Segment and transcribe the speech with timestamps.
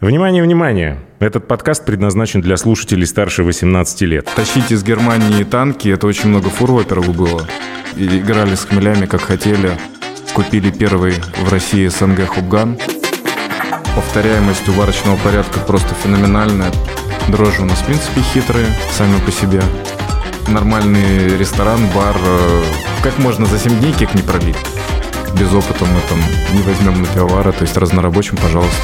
[0.00, 1.00] Внимание, внимание!
[1.18, 4.30] Этот подкаст предназначен для слушателей старше 18 лет.
[4.36, 7.44] Тащить из Германии танки, это очень много фур, во-первых, было.
[7.96, 9.76] И играли с хмелями, как хотели.
[10.34, 11.14] Купили первый
[11.44, 12.78] в России СНГ Хубган.
[13.96, 16.70] Повторяемость уварочного порядка просто феноменальная.
[17.28, 19.60] Дрожжи у нас, в принципе, хитрые, сами по себе.
[20.46, 22.16] Нормальный ресторан, бар.
[22.24, 22.62] э,
[23.02, 24.56] Как можно за 7 дней кек не пробить?
[25.38, 26.18] Без опыта мы там
[26.54, 28.80] не возьмем на пивовара, то есть разнорабочим, пожалуйста.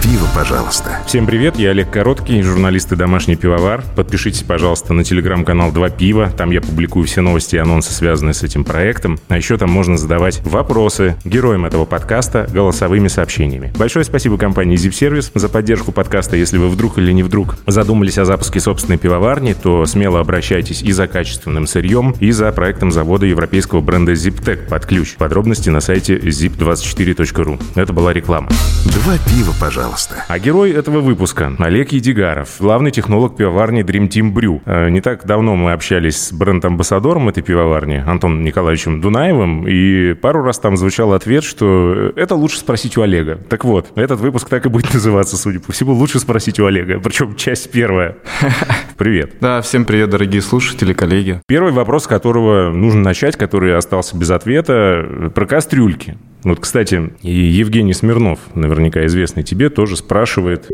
[0.00, 1.00] Пива, пожалуйста.
[1.06, 3.84] Всем привет, я Олег Короткий, журналист и домашний пивовар.
[3.96, 6.30] Подпишитесь, пожалуйста, на телеграм-канал «Два пива».
[6.36, 9.18] Там я публикую все новости и анонсы, связанные с этим проектом.
[9.28, 13.72] А еще там можно задавать вопросы героям этого подкаста голосовыми сообщениями.
[13.76, 16.36] Большое спасибо компании Zip Service за поддержку подкаста.
[16.36, 20.92] Если вы вдруг или не вдруг задумались о запуске собственной пивоварни, то смело обращайтесь и
[20.92, 25.16] за качественным сырьем, и за проектом завода европейского бренда ZipTech под ключ.
[25.16, 27.60] Подробности на сайте zip24.ru.
[27.74, 28.48] Это была реклама.
[28.86, 29.81] Два пива, пожалуйста.
[30.28, 34.60] А герой этого выпуска– Олег Едигаров, главный технолог пивоварни Dream Team Brew.
[34.64, 40.42] Э, Не так давно мы общались с бренд-амбассадором этой пивоварни, Антоном Николаевичем Дунаевым, и пару
[40.44, 43.36] раз там звучал ответ, что это лучше спросить у Олега.
[43.48, 47.00] Так вот, этот выпуск так и будет называться, судя по всему, лучше спросить у Олега,
[47.00, 48.16] причем часть первая.
[48.96, 49.34] Привет.
[49.40, 51.40] Да, всем привет, дорогие слушатели, коллеги.
[51.48, 56.16] Первый вопрос, с которого нужно начать, который остался без ответа, про кастрюльки.
[56.44, 60.68] Вот, кстати, и Евгений Смирнов, наверняка известный тебе, тоже спрашивает,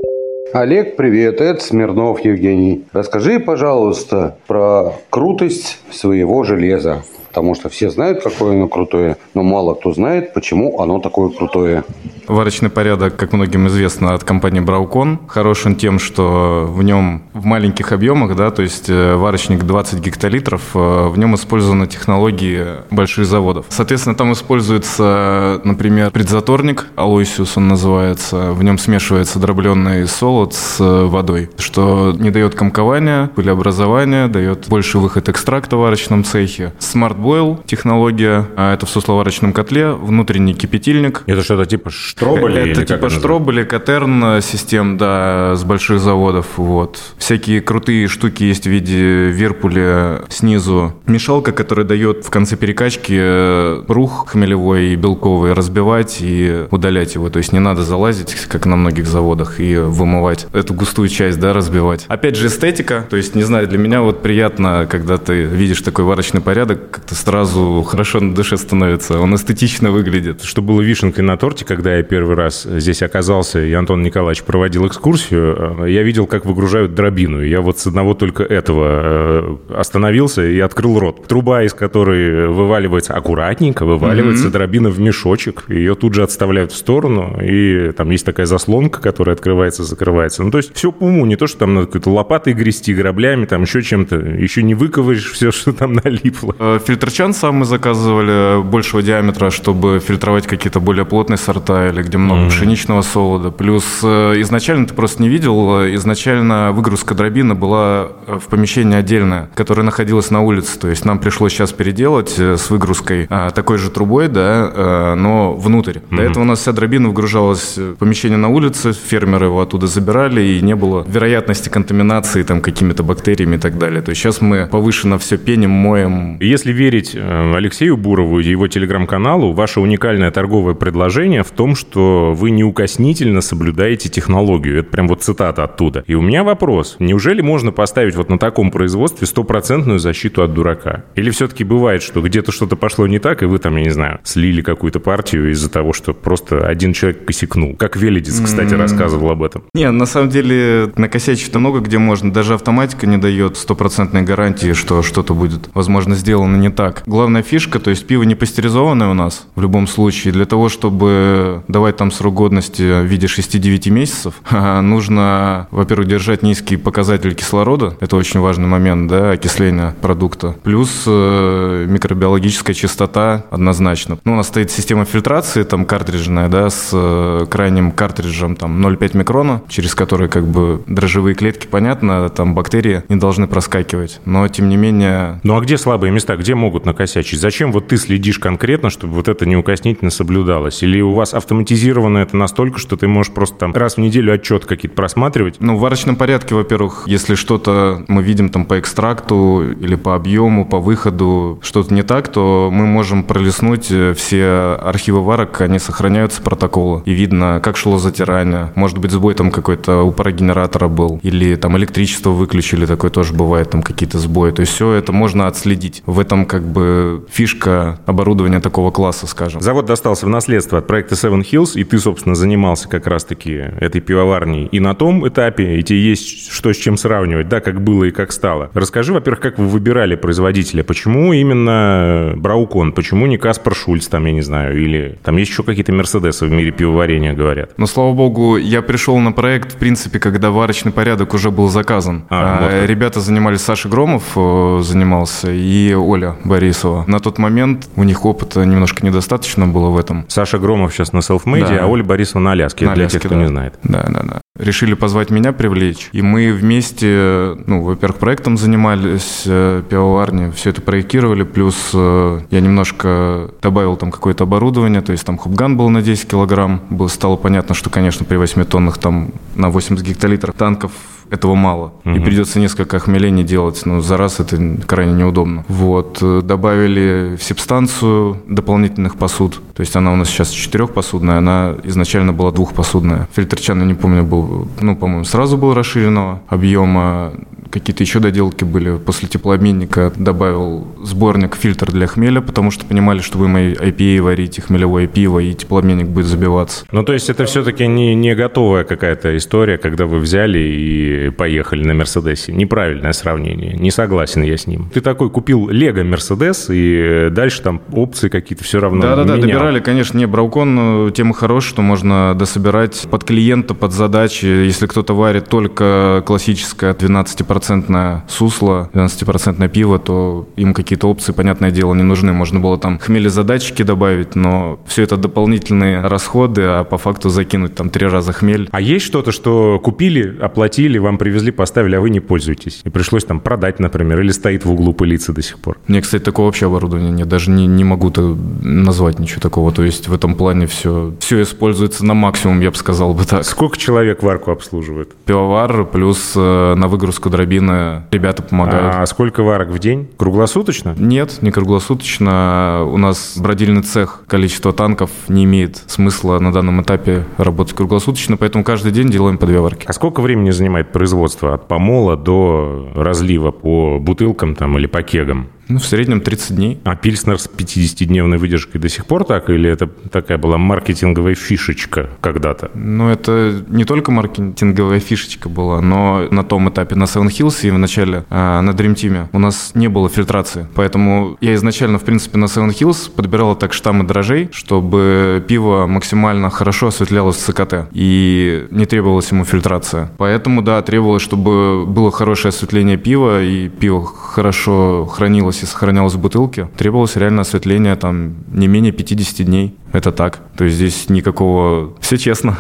[0.55, 2.87] Олег, привет, это Смирнов Евгений.
[2.95, 7.03] Расскажи, пожалуйста, про крутость своего железа.
[7.29, 11.85] Потому что все знают, какое оно крутое, но мало кто знает, почему оно такое крутое.
[12.29, 15.19] Варочный порядок, как многим известно, от компании Браукон.
[15.29, 20.01] Хорош он тем, что в нем в маленьких объемах, да, то есть э, варочник 20
[20.01, 23.65] гектолитров, э, в нем использованы технологии больших заводов.
[23.71, 31.05] Соответственно, там используется, например, предзаторник, Алойсиус он называется, в нем смешивается дробленый солод с э,
[31.07, 36.75] водой, что не дает комкования, пылеобразования, дает больше выход экстракта в варочном цехе.
[36.79, 42.63] Smart Boil технология, а это в сусловарочном котле, внутренний кипятильник, это что-то типа штроболя?
[42.63, 47.01] или это типа штроболи, катерн систем, да, с больших заводов, вот.
[47.19, 50.95] Всякие крутые штуки есть в виде верпуля снизу.
[51.07, 57.31] Мешалка, которая дает в конце перекачки э, рух хмелевой и белковый разбивать и удалять его.
[57.31, 61.53] То есть не надо залазить, как на многих заводах, и вымывать эту густую часть, да,
[61.53, 62.07] разбивать.
[62.09, 63.07] Опять же, эстетика.
[63.09, 67.25] То есть, не знаю, для меня вот приятно, когда ты видишь такой варочный порядок, как-то
[67.25, 69.19] сразу хорошо на душе становится.
[69.19, 70.43] Он эстетично выглядит.
[70.43, 74.87] Что было вишенкой на торте, когда я первый раз здесь оказался, и Антон Николаевич проводил
[74.87, 77.43] экскурсию, э, я видел, как выгружают дробину.
[77.43, 81.27] Я вот с одного только этого э, остановился и открыл рот.
[81.27, 85.65] Труба, из которой вываливается аккуратненько, вываливается дробина в мешочек.
[85.69, 90.43] Ее тут же отставляют в сторону, и там есть такая заслонка, которая открывается, закрывается.
[90.43, 93.47] Ну, то есть все по уму, не то, что там надо какой-то лопатой грести, граблями,
[93.47, 94.17] там еще чем-то.
[94.17, 96.55] Еще не выковыришь все, что там налипло.
[96.99, 102.49] Фильтр-чан сам мы заказывали большего диаметра, чтобы фильтровать какие-то более плотные сорта или где много
[102.49, 103.53] пшеничного солода.
[103.53, 108.97] Плюс э, изначально ты просто не видел, э, изначально выгрузка дробины была э, в помещении
[108.97, 110.77] отдельное, которое находилось на улице.
[110.77, 116.01] То есть нам пришлось сейчас переделать с выгрузкой а, такой же трубой, да, но внутрь.
[116.11, 120.43] До этого у нас вся дробина выгружалась в помещение на улице, фермеры его оттуда забирали,
[120.43, 124.03] и не было вероятности контаминации там какими-то бактериями и так далее.
[124.03, 128.69] То есть сейчас мы повышенно все пеним, моем, Если верить э, Алексею Бурову и его
[128.69, 134.81] телеграм-каналу, ваше уникальное торговое предложение в том, что вы неукоснительно соблюдаете технологию.
[134.81, 136.05] Это прям вот цитата оттуда.
[136.07, 136.97] И у меня вопрос.
[136.99, 141.05] Неужели можно поставить вот на таком производстве стопроцентную защиту от дурака?
[141.15, 144.21] Или все-таки бывает, что где-то что-то пошло не так, и вы там, я не знаю,
[144.25, 147.77] слили какую-то партию из-за того, что просто один человек косякнул?
[147.77, 149.65] Как Велидец, кстати, рассказывал об этом.
[149.75, 152.33] Не, на самом деле накосячить-то много где можно.
[152.33, 157.03] Даже автоматика не дает стопроцентной гарантии, что что-то будет, возможно, сделано не так.
[157.07, 160.33] Главная фишка, то есть пиво не пастеризованное у нас в любом случае.
[160.33, 166.77] Для того, чтобы давать там срок годности в виде 6-9 месяцев, нужно, во-первых, держать низкий
[166.77, 167.97] показатель кислорода.
[167.99, 170.55] Это очень важный момент, да, окисления продукта.
[170.63, 174.19] Плюс э, микробиологическая чистота однозначно.
[174.25, 179.17] Ну, у нас стоит система фильтрации, там картриджная, да, с э, крайним картриджем там 0,5
[179.17, 184.21] микрона, через который как бы дрожжевые клетки, понятно, там бактерии не должны проскакивать.
[184.25, 186.37] Но, тем не менее, Ну а где слабые места?
[186.37, 187.41] Где могут могут накосячить.
[187.41, 190.83] Зачем вот ты следишь конкретно, чтобы вот это неукоснительно соблюдалось?
[190.83, 194.67] Или у вас автоматизировано это настолько, что ты можешь просто там раз в неделю отчет
[194.67, 195.57] какие-то просматривать?
[195.61, 200.67] Ну, в варочном порядке, во-первых, если что-то мы видим там по экстракту или по объему,
[200.67, 206.43] по выходу, что-то не так, то мы можем пролистнуть э, все архивы варок, они сохраняются,
[206.43, 208.73] протоколы, и видно, как шло затирание.
[208.75, 213.71] Может быть, сбой там какой-то у парогенератора был, или там электричество выключили, такое тоже бывает,
[213.71, 214.51] там какие-то сбои.
[214.51, 216.03] То есть все это можно отследить.
[216.05, 219.61] В этом как бы фишка оборудования такого класса, скажем.
[219.61, 224.01] Завод достался в наследство от проекта Seven Hills, и ты, собственно, занимался как раз-таки этой
[224.01, 228.05] пивоварней и на том этапе, и тебе есть что с чем сравнивать, да, как было
[228.05, 228.71] и как стало.
[228.75, 234.33] Расскажи, во-первых, как вы выбирали производителя, почему именно Браукон, почему не Каспар Шульц, там, я
[234.33, 237.73] не знаю, или там есть еще какие-то Мерседесы в мире пивоварения, говорят.
[237.77, 242.25] Но, слава богу, я пришел на проект, в принципе, когда варочный порядок уже был заказан.
[242.31, 247.05] А, вот Ребята занимались, Саша Громов э, занимался и Оля Борисова.
[247.07, 250.25] На тот момент у них опыта немножко недостаточно было в этом.
[250.29, 251.85] Саша Громов сейчас на селфмейде, да.
[251.85, 253.41] а Оля Борисова на Аляске, на для Аляске, тех, кто да.
[253.43, 253.75] не знает.
[253.83, 254.41] Да, да, да.
[254.59, 256.09] Решили позвать меня, привлечь.
[256.13, 262.61] И мы вместе, ну, во-первых, проектом занимались, э, пивоварни, все это проектировали, плюс э, я
[262.61, 267.37] немножко добавил там какое-то оборудование, то есть там хубган был на 10 килограмм, было, стало
[267.37, 270.93] понятно, что, конечно, при 8 тоннах там на 80 гектолитров танков
[271.31, 271.93] этого мало.
[272.05, 272.15] Угу.
[272.15, 275.65] И придется несколько охмелений делать, но за раз это крайне неудобно.
[275.69, 276.19] Вот.
[276.23, 279.61] Э, добавили в субстанцию дополнительных посуд.
[279.75, 283.29] То есть она у нас сейчас четырехпосудная, она изначально была двухпосудная.
[283.35, 287.33] Фильтр чана, не помню, был, ну, по-моему, сразу был расширенного объема
[287.71, 288.97] какие-то еще доделки были.
[288.99, 294.63] После теплообменника добавил сборник, фильтр для хмеля, потому что понимали, что вы мои IPA варите,
[294.63, 296.85] хмелевое пиво, и теплообменник будет забиваться.
[296.91, 301.85] Ну, то есть это все-таки не, не готовая какая-то история, когда вы взяли и поехали
[301.85, 302.53] на Мерседесе.
[302.53, 303.75] Неправильное сравнение.
[303.75, 304.91] Не согласен я с ним.
[304.93, 310.19] Ты такой купил Лего Мерседес, и дальше там опции какие-то все равно Да-да-да, добирали, конечно.
[310.19, 314.47] Не, Браукон тема хорошая, что можно дособирать под клиента, под задачи.
[314.47, 321.71] Если кто-то варит только классическое 12% 12% сусло, 12% пиво, то им какие-то опции, понятное
[321.71, 322.33] дело, не нужны.
[322.33, 327.91] Можно было там хмелезадатчики добавить, но все это дополнительные расходы, а по факту закинуть там
[327.91, 328.69] три раза хмель.
[328.73, 332.81] А есть что-то, что купили, оплатили, вам привезли, поставили, а вы не пользуетесь?
[332.85, 335.79] И пришлось там продать, например, или стоит в углу пылиться до сих пор?
[335.87, 337.29] Мне, кстати, такого вообще оборудования нет.
[337.29, 339.73] Даже не, не могу-то назвать ничего такого.
[339.73, 343.45] То есть в этом плане все, все используется на максимум, я бы сказал бы так.
[343.45, 345.15] Сколько человек варку обслуживает?
[345.25, 348.95] Пивовар плюс э, на выгрузку дробин дробины ребята помогают.
[348.95, 350.09] А сколько варок в день?
[350.17, 350.95] Круглосуточно?
[350.99, 352.85] Нет, не круглосуточно.
[352.87, 358.65] У нас бродильный цех, количество танков не имеет смысла на данном этапе работать круглосуточно, поэтому
[358.65, 359.87] каждый день делаем по две варки.
[359.87, 365.47] А сколько времени занимает производство от помола до разлива по бутылкам там или по кегам?
[365.69, 366.81] Ну, в среднем 30 дней.
[366.85, 369.51] А Пильснер с 50-дневной выдержкой до сих пор так?
[369.51, 372.71] Или это такая была маркетинговая фишечка когда-то?
[372.75, 377.71] Ну, это не только маркетинговая фишечка была, но на том этапе на Seven Hills и
[377.71, 380.67] в начале э, на Dream Team у нас не было фильтрации.
[380.75, 386.49] Поэтому я изначально, в принципе, на Seven Hills подбирал так штаммы дрожжей, чтобы пиво максимально
[386.49, 390.11] хорошо осветлялось в ЦКТ и не требовалась ему фильтрация.
[390.17, 396.15] Поэтому, да, требовалось, чтобы было хорошее осветление пива и пиво хорошо хранилось хранилось и сохранялось
[396.15, 399.75] в бутылке, требовалось реально осветление там не менее 50 дней.
[399.93, 400.41] Это так.
[400.57, 401.95] То есть здесь никакого...
[402.01, 402.57] Все честно.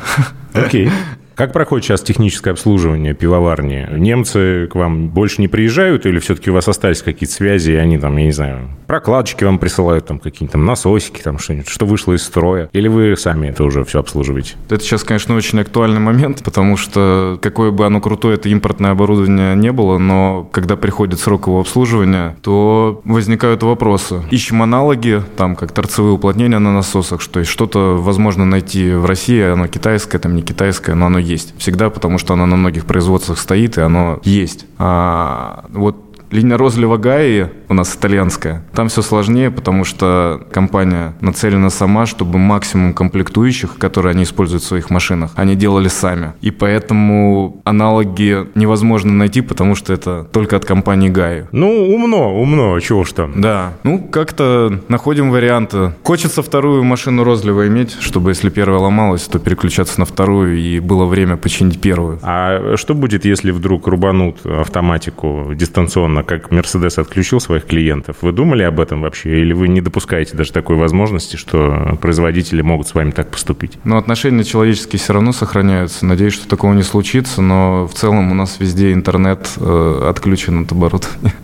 [0.52, 0.86] Окей.
[0.86, 0.92] Okay.
[1.38, 3.87] Как проходит сейчас техническое обслуживание пивоварни?
[3.93, 7.96] Немцы к вам больше не приезжают или все-таки у вас остались какие-то связи, и они
[7.96, 12.15] там, я не знаю, прокладчики вам присылают, там какие-то там насосики, там что-нибудь, что вышло
[12.15, 12.69] из строя?
[12.72, 14.55] Или вы сами это уже все обслуживаете?
[14.69, 19.55] Это сейчас, конечно, очень актуальный момент, потому что какое бы оно крутое это импортное оборудование
[19.55, 24.24] не было, но когда приходит срок его обслуживания, то возникают вопросы.
[24.32, 29.41] Ищем аналоги, там как торцевые уплотнения на насосах, что есть что-то возможно найти в России,
[29.41, 33.39] оно китайское, там не китайское, но оно есть всегда, потому что оно на многих производствах
[33.39, 34.67] стоит, и оно есть.
[34.79, 38.65] А вот Линия розлива Гаи у нас итальянская.
[38.75, 44.67] Там все сложнее, потому что компания нацелена сама, чтобы максимум комплектующих, которые они используют в
[44.67, 46.32] своих машинах, они делали сами.
[46.41, 51.47] И поэтому аналоги невозможно найти, потому что это только от компании Гаи.
[51.53, 53.41] Ну, умно, умно, чего ж там.
[53.41, 53.73] Да.
[53.82, 55.93] Ну, как-то находим варианты.
[56.03, 61.05] Хочется вторую машину розлива иметь, чтобы если первая ломалась, то переключаться на вторую и было
[61.06, 62.19] время починить первую.
[62.23, 68.17] А что будет, если вдруг рубанут автоматику дистанционно недавно, как Mercedes отключил своих клиентов.
[68.22, 69.41] Вы думали об этом вообще?
[69.41, 73.79] Или вы не допускаете даже такой возможности, что производители могут с вами так поступить?
[73.84, 76.06] Ну, отношения человеческие все равно сохраняются.
[76.06, 80.72] Надеюсь, что такого не случится, но в целом у нас везде интернет э, отключен от
[80.72, 81.34] оборудования.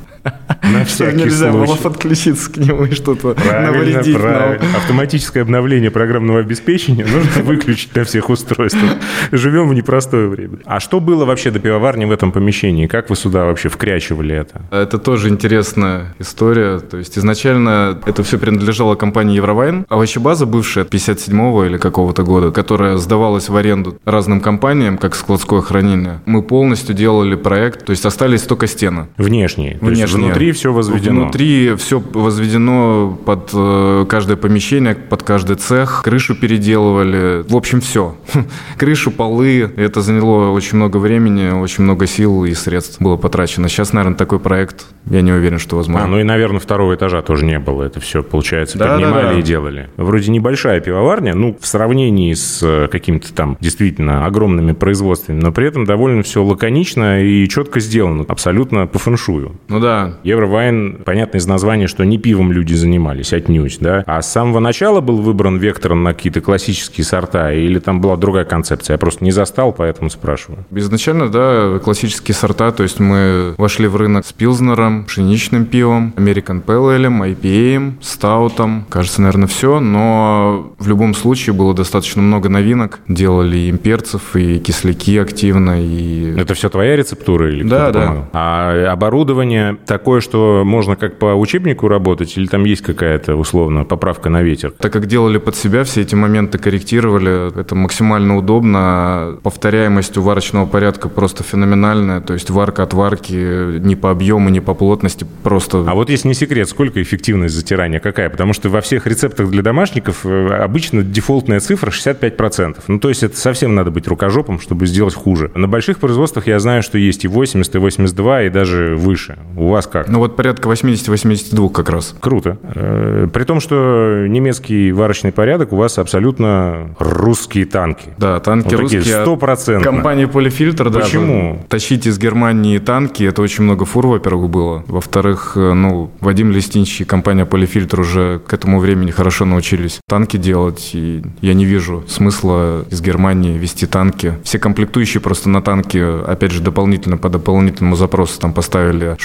[0.62, 1.82] На всякий Нельзя было случай.
[1.82, 4.22] подключиться к нему и что-то Правильно, навредить нам.
[4.22, 4.76] правильно.
[4.76, 8.92] Автоматическое обновление программного обеспечения нужно выключить на всех устройствах.
[9.30, 10.58] Живем в непростое время.
[10.64, 12.86] А что было вообще до пивоварни в этом помещении?
[12.86, 14.62] Как вы сюда вообще вкрячивали это?
[14.70, 16.78] Это тоже интересная история.
[16.80, 19.84] То есть изначально это все принадлежало компании Евровайн.
[19.90, 26.20] Овощебаза бывшая 57-го или какого-то года, которая сдавалась в аренду разным компаниям, как складское хранение.
[26.24, 29.08] Мы полностью делали проект, то есть остались только стены.
[29.18, 29.76] Внешние.
[29.80, 30.13] Внешние.
[30.16, 31.22] Внутри все возведено.
[31.22, 36.02] Внутри все возведено под э, каждое помещение, под каждый цех.
[36.04, 37.44] Крышу переделывали.
[37.48, 38.16] В общем, все.
[38.78, 39.70] Крышу, полы.
[39.76, 43.68] Это заняло очень много времени, очень много сил и средств было потрачено.
[43.68, 46.04] Сейчас, наверное, такой проект, я не уверен, что возможно.
[46.04, 47.84] А, ну и, наверное, второго этажа тоже не было.
[47.84, 49.38] Это все, получается, Да, поднимали да, да.
[49.38, 49.88] и делали.
[49.96, 55.66] Вроде небольшая пивоварня, ну, в сравнении с э, какими-то там действительно огромными производствами, но при
[55.66, 59.52] этом довольно все лаконично и четко сделано, абсолютно по фэншую.
[59.68, 64.04] Ну да, Евровайн, понятно из названия, что не пивом люди занимались, отнюдь, да?
[64.06, 68.44] А с самого начала был выбран вектор на какие-то классические сорта, или там была другая
[68.44, 68.94] концепция?
[68.94, 70.64] Я просто не застал, поэтому спрашиваю.
[70.70, 76.64] Изначально, да, классические сорта, то есть мы вошли в рынок с пилзнером, пшеничным пивом, American
[76.64, 83.00] Pale Ale, IPA, стаутом, кажется, наверное, все, но в любом случае было достаточно много новинок,
[83.08, 86.34] делали и имперцев, и кисляки активно, и...
[86.38, 88.00] Это все твоя рецептура или Да, да.
[88.00, 88.28] помогал?
[88.32, 94.28] А оборудование такое, что можно как по учебнику работать, или там есть какая-то, условно, поправка
[94.28, 94.72] на ветер?
[94.72, 99.38] Так как делали под себя, все эти моменты корректировали, это максимально удобно.
[99.44, 102.20] Повторяемость у варочного порядка просто феноменальная.
[102.20, 105.84] То есть варка от варки ни по объему, ни по плотности просто...
[105.86, 108.30] А вот если не секрет, сколько эффективность затирания какая?
[108.30, 112.78] Потому что во всех рецептах для домашников э, обычно дефолтная цифра 65%.
[112.88, 115.52] Ну, то есть это совсем надо быть рукожопом, чтобы сделать хуже.
[115.54, 119.38] На больших производствах я знаю, что есть и 80, и 82, и даже выше.
[119.56, 120.08] У вас как?
[120.08, 122.14] Ну вот порядка 80-82 как раз.
[122.20, 122.58] Круто.
[122.62, 128.08] Э, При том, что немецкий варочный порядок у вас абсолютно русские танки.
[128.18, 129.16] Да, танки Вот русские.
[129.16, 129.84] от стопроцентно.
[129.84, 131.00] Компания Полифильтр, да.
[131.00, 131.64] Почему?
[131.68, 134.84] Тащить из Германии танки, это очень много фур, во-первых, было.
[134.86, 140.36] Во-вторых, э, ну, Вадим Листинч и компания Полифильтр уже к этому времени хорошо научились танки
[140.36, 144.34] делать, и я не вижу смысла из Германии вести танки.
[144.44, 149.16] Все комплектующие просто на танки, опять же, дополнительно по дополнительному запросу там поставили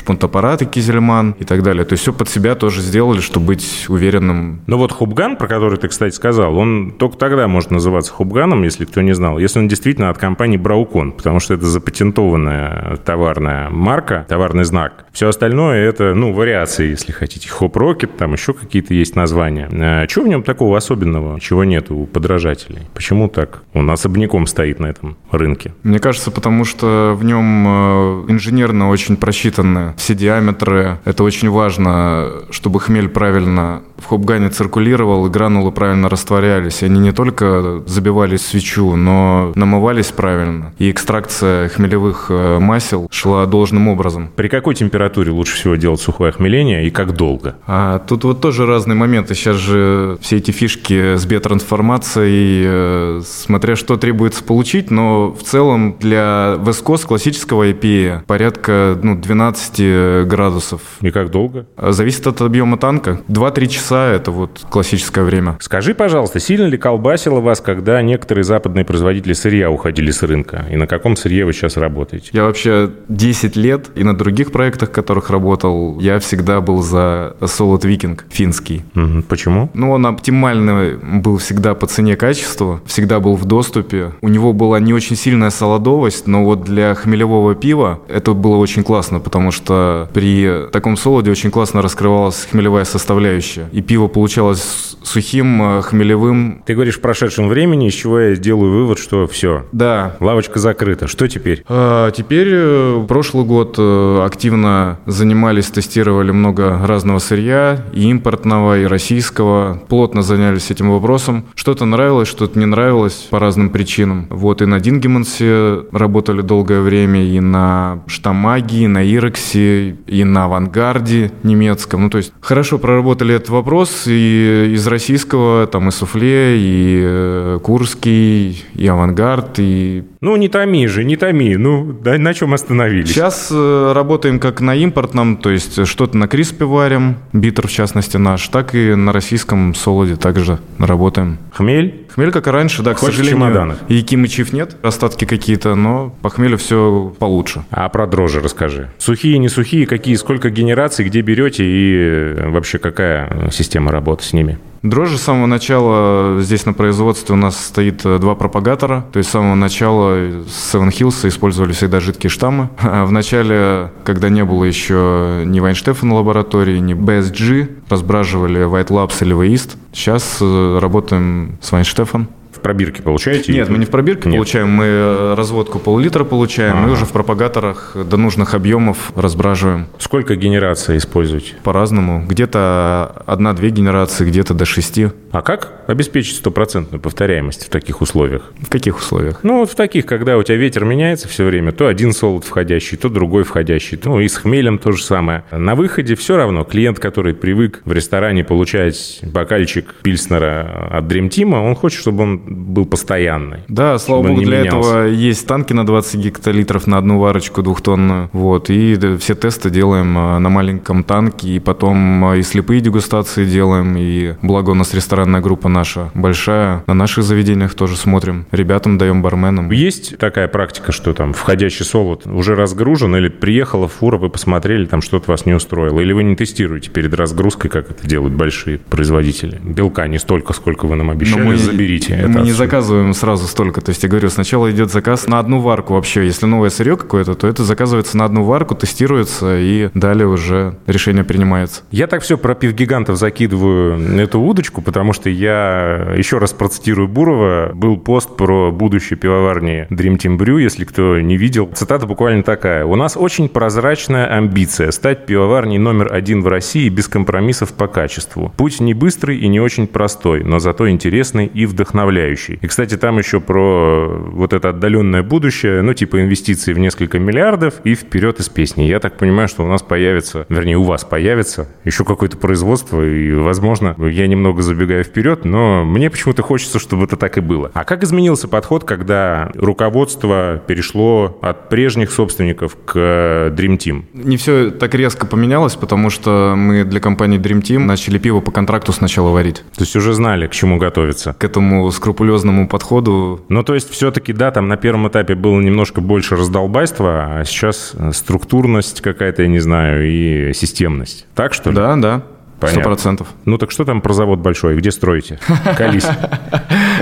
[0.50, 1.86] шпунтаппараты Кизельман и так далее.
[1.86, 4.62] То есть все под себя тоже сделали, чтобы быть уверенным.
[4.68, 8.86] Ну вот Хубган, про который ты, кстати, сказал, он только тогда может называться Хубганом, если
[8.86, 14.26] кто не знал, если он действительно от компании Браукон, потому что это запатентованная товарная марка,
[14.28, 15.06] товарный знак.
[15.12, 17.50] Все остальное это, ну, вариации, если хотите.
[17.50, 19.70] Хоп Рокет, там еще какие-то есть названия.
[19.72, 22.88] А чего в нем такого особенного, чего нет у подражателей?
[22.94, 23.64] Почему так?
[23.74, 25.74] Он особняком стоит на этом рынке.
[25.84, 31.00] Мне кажется, потому что в нем э, инженерно очень просчитаны все диаметры.
[31.06, 36.82] Это очень важно, чтобы хмель правильно в хопгане циркулировал и гранулы правильно растворялись.
[36.82, 40.74] И они не только забивались в свечу, но намывались правильно.
[40.78, 44.30] И экстракция хмелевых э, масел шла должным образом.
[44.36, 47.56] При какой температуре лучше всего делать сухое охмеление и как долго?
[47.68, 49.34] А тут вот тоже разные моменты.
[49.34, 55.96] Сейчас же все эти фишки с биотрансформацией, э, смотря что требуется получить, но в целом
[56.00, 59.80] для Вескос классического IPA порядка ну, 12
[60.26, 60.82] градусов.
[61.02, 61.66] И как долго?
[61.76, 63.22] А Зависит от объема танка.
[63.28, 65.58] 2-3 часа– это вот классическое время.
[65.60, 70.66] Скажи, пожалуйста, сильно ли колбасило вас, когда некоторые западные производители сырья уходили с рынка?
[70.72, 72.30] И на каком сырье вы сейчас работаете?
[72.34, 77.36] Я вообще 10 лет и на других проектах, в которых работал, я всегда был за
[77.42, 78.84] Solid Viking финский.
[78.94, 79.24] Мгм.
[79.24, 79.70] Почему?
[79.74, 84.14] Ну, он оптимальный был всегда по цене-качеству, всегда был в доступе.
[84.22, 88.84] У него была не очень сильная солодовость, но вот для хмелевого пива это было очень
[88.84, 93.70] классно, потому что при таком солоде очень классно раскрывалась хмелевая составляющая.
[93.72, 96.64] И пиво получалось сухим, э, хмелевым.
[96.66, 101.08] Ты говоришь в прошедшем времени, из чего я делаю вывод, что все, Да, лавочка закрыта.
[101.08, 101.64] Что теперь?
[101.68, 108.86] А Теперь э, прошлый год э, активно занимались, тестировали много разного сырья, и импортного, и
[108.86, 109.82] российского.
[109.88, 111.46] Плотно занялись этим вопросом.
[111.56, 114.28] Что-то нравилось, что-то не нравилось по разным причинам.
[114.30, 120.46] Вот и на Дингемансе работали долгое время, и на Штамаге, и на Ирексе, и на
[120.46, 122.04] Авангарде немецком.
[122.04, 127.60] Ну, то есть хорошо проработали этот вопрос, и из российского, там и суфле, и э,
[127.64, 130.04] курский, и авангард, и...
[130.22, 131.56] Ну, не томи же, не томи.
[131.56, 133.10] Ну, да, на чем остановились?
[133.10, 138.18] Сейчас э, работаем как на импортном, то есть что-то на криспе варим, битер в частности
[138.18, 141.38] наш, так и на российском солоде также работаем.
[141.54, 142.08] Хмель?
[142.14, 143.40] Хмель, как и раньше, да, к Хочешь сожалению.
[143.48, 143.78] чемоданов?
[143.88, 147.64] И кимычев нет, остатки какие-то, но по хмелю все получше.
[147.70, 148.90] А про дрожжи расскажи.
[148.98, 154.34] Сухие, не сухие, какие, сколько генераций, где берете и э, вообще какая система работы с
[154.34, 154.58] ними?
[154.82, 159.06] Дрожжи с самого начала здесь на производстве у нас стоит э, два пропагатора.
[159.12, 162.70] То есть с самого начала с Seven Hills использовали всегда жидкие штаммы.
[162.82, 169.16] А в начале, когда не было еще ни Вайнштефана лаборатории, ни BSG, разбраживали White Labs
[169.22, 169.76] или Weist.
[169.94, 172.28] Сейчас э, работаем с Вайнштефан.
[172.60, 173.54] В пробирке получаете?
[173.54, 174.36] Нет, мы не в пробирке Нет.
[174.38, 176.88] получаем, мы э, разводку пол-литра получаем, Ага.
[176.88, 181.54] мы уже в пропагаторах до нужных объемов разбраживаем Сколько генераций используете?
[181.64, 182.26] по-разному.
[182.28, 185.08] Где-то одна-две генерации, где-то до шести.
[185.32, 188.52] А как обеспечить стопроцентную повторяемость в таких условиях?
[188.60, 189.40] В каких условиях?
[189.44, 192.98] Ну, вот в таких, когда у тебя ветер меняется все время, то один солод входящий,
[192.98, 195.44] то другой входящий, ну и с хмелем то же самое.
[195.52, 201.54] На выходе все равно клиент, который привык в ресторане получать бокальчик пильснера от Dream Team,
[201.56, 203.60] он хочет, чтобы он был постоянный.
[203.68, 204.90] Да, слава богу, для менялся.
[204.90, 208.30] этого есть танки на 20 гектолитров на одну варочку двухтонную.
[208.34, 213.46] Вот, и все тесты делаем а, на маленьком танке, и потом а, и слепые дегустации
[213.46, 218.98] делаем, и благо у нас ресторанная группа наша большая, на наших заведениях тоже смотрим, ребятам
[218.98, 219.72] даем барменам.
[219.72, 225.02] Есть такая практика, что там входящий солод уже разгружен, или приехала фура, вы посмотрели, там
[225.02, 229.60] что-то вас не устроило, или вы не тестируете перед разгрузкой, как это делают большие производители.
[229.64, 232.14] Белка не столько, сколько вы нам обещали, мы, заберите.
[232.14, 233.82] это мы не заказываем сразу столько.
[233.82, 236.26] То есть я говорю, сначала идет заказ на одну варку вообще.
[236.26, 241.24] Если новое сырье какое-то, то это заказывается на одну варку, тестируется, и далее уже решение
[241.24, 241.82] принимается.
[241.92, 247.72] Я так все про пивгигантов закидываю эту удочку, потому что я еще раз процитирую Бурова.
[247.74, 251.70] Был пост про будущее пивоварни Dream Team Brew, если кто не видел.
[251.74, 252.86] Цитата буквально такая.
[252.86, 258.54] «У нас очень прозрачная амбиция стать пивоварней номер один в России без компромиссов по качеству.
[258.58, 262.29] Путь не быстрый и не очень простой, но зато интересный и вдохновляющий».
[262.62, 267.76] И, кстати, там еще про вот это отдаленное будущее, ну, типа инвестиции в несколько миллиардов
[267.84, 268.84] и вперед из песни.
[268.84, 273.34] Я так понимаю, что у нас появится, вернее, у вас появится еще какое-то производство, и,
[273.34, 277.72] возможно, я немного забегаю вперед, но мне почему-то хочется, чтобы это так и было.
[277.74, 284.06] А как изменился подход, когда руководство перешло от прежних собственников к Dream Team?
[284.14, 288.52] Не все так резко поменялось, потому что мы для компании Dream Team начали пиво по
[288.52, 289.64] контракту сначала варить.
[289.76, 291.36] То есть уже знали, к чему готовиться.
[291.38, 292.19] К этому скрупулезному
[292.68, 297.46] подходу Ну, то есть, все-таки, да, там на первом этапе было немножко больше раздолбайства, а
[297.46, 301.26] сейчас э, структурность какая-то, я не знаю, и системность.
[301.36, 301.76] Так что ли?
[301.76, 302.24] Да, да,
[302.68, 303.28] сто процентов.
[303.46, 304.76] Ну, так что там про завод большой?
[304.76, 305.40] Где строите?
[305.78, 306.08] Колись.